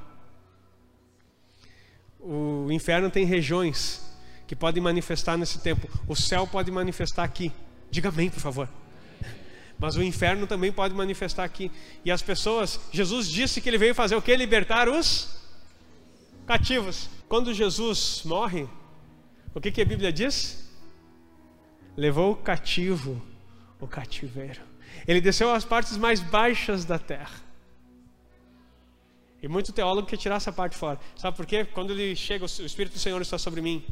[2.20, 4.04] O inferno tem regiões
[4.48, 5.88] que podem manifestar nesse tempo.
[6.08, 7.52] O céu pode manifestar aqui.
[7.90, 8.70] Diga amém, por favor.
[9.80, 11.72] Mas o inferno também pode manifestar aqui.
[12.04, 14.36] E as pessoas, Jesus disse que ele veio fazer o que?
[14.36, 15.40] Libertar os
[16.46, 17.10] cativos.
[17.28, 18.68] Quando Jesus morre,
[19.54, 20.65] o que, que a Bíblia diz?
[21.96, 23.22] Levou cativo
[23.80, 24.62] o cativeiro.
[25.08, 27.44] Ele desceu às partes mais baixas da terra.
[29.42, 31.00] E muito teólogo quer tirar essa parte fora.
[31.16, 31.66] Sabe por quê?
[31.66, 33.86] Quando ele chega, o Espírito do Senhor está sobre mim.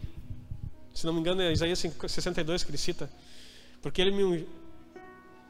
[0.94, 3.10] Se não me engano, é Isaías 62 que ele cita.
[3.82, 4.48] Porque ele me.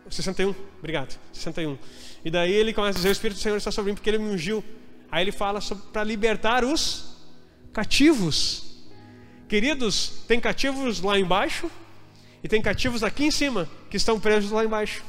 [0.09, 1.17] 61, obrigado.
[1.31, 1.77] 61.
[2.25, 4.17] E daí ele começa a dizer: O Espírito do Senhor está sobre mim porque ele
[4.17, 4.63] me ungiu.
[5.09, 5.59] Aí ele fala
[5.93, 7.15] para libertar os
[7.71, 8.73] cativos.
[9.47, 11.69] Queridos, tem cativos lá embaixo
[12.43, 15.03] e tem cativos aqui em cima que estão presos lá embaixo.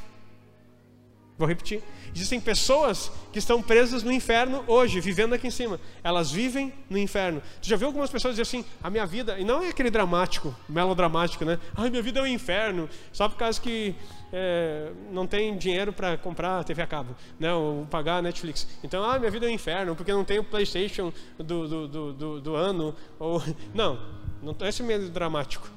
[1.37, 1.83] Vou repetir.
[2.15, 5.77] Existem pessoas que estão presas no inferno hoje, vivendo aqui em cima.
[6.01, 7.41] Elas vivem no inferno.
[7.61, 10.55] Tu já viu algumas pessoas dizer assim: a minha vida, e não é aquele dramático,
[10.69, 11.59] melodramático, né?
[11.75, 13.93] Ai, minha vida é um inferno, só por causa que
[14.31, 17.53] é, não tem dinheiro para comprar TV a cabo, né?
[17.53, 18.67] ou pagar a Netflix.
[18.83, 22.41] Então, ah, minha vida é um inferno, porque não tenho PlayStation do, do, do, do,
[22.41, 22.95] do ano.
[23.19, 23.41] Ou...
[23.73, 23.99] Não,
[24.41, 25.69] não é esse medo dramático.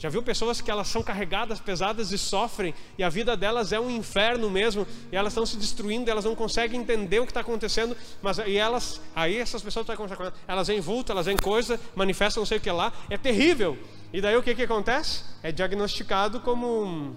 [0.00, 3.78] Já viu pessoas que elas são carregadas, pesadas e sofrem, e a vida delas é
[3.78, 7.40] um inferno mesmo, e elas estão se destruindo, elas não conseguem entender o que está
[7.40, 12.40] acontecendo, mas e elas, aí essas pessoas estão elas, veem vulto, elas veem coisa, manifestam
[12.40, 13.76] não sei o que lá, é terrível.
[14.10, 15.22] E daí o que, que acontece?
[15.42, 17.16] É diagnosticado como um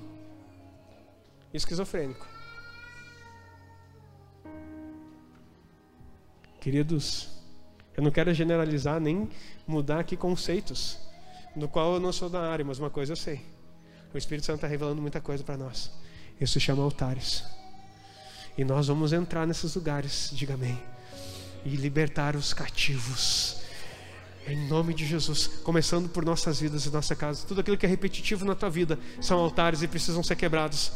[1.54, 2.28] esquizofrênico.
[6.60, 7.30] Queridos,
[7.96, 9.30] eu não quero generalizar nem
[9.66, 10.98] mudar aqui conceitos,
[11.56, 13.42] no qual eu não sou da área, mas uma coisa eu sei.
[14.14, 15.92] O Espírito Santo está revelando muita coisa para nós.
[16.40, 17.44] Isso se chama altares.
[18.58, 20.80] E nós vamos entrar nesses lugares, diga amém,
[21.66, 23.58] e libertar os cativos.
[24.46, 27.46] Em nome de Jesus, começando por nossas vidas e nossa casa.
[27.48, 30.92] Tudo aquilo que é repetitivo na tua vida são altares e precisam ser quebrados.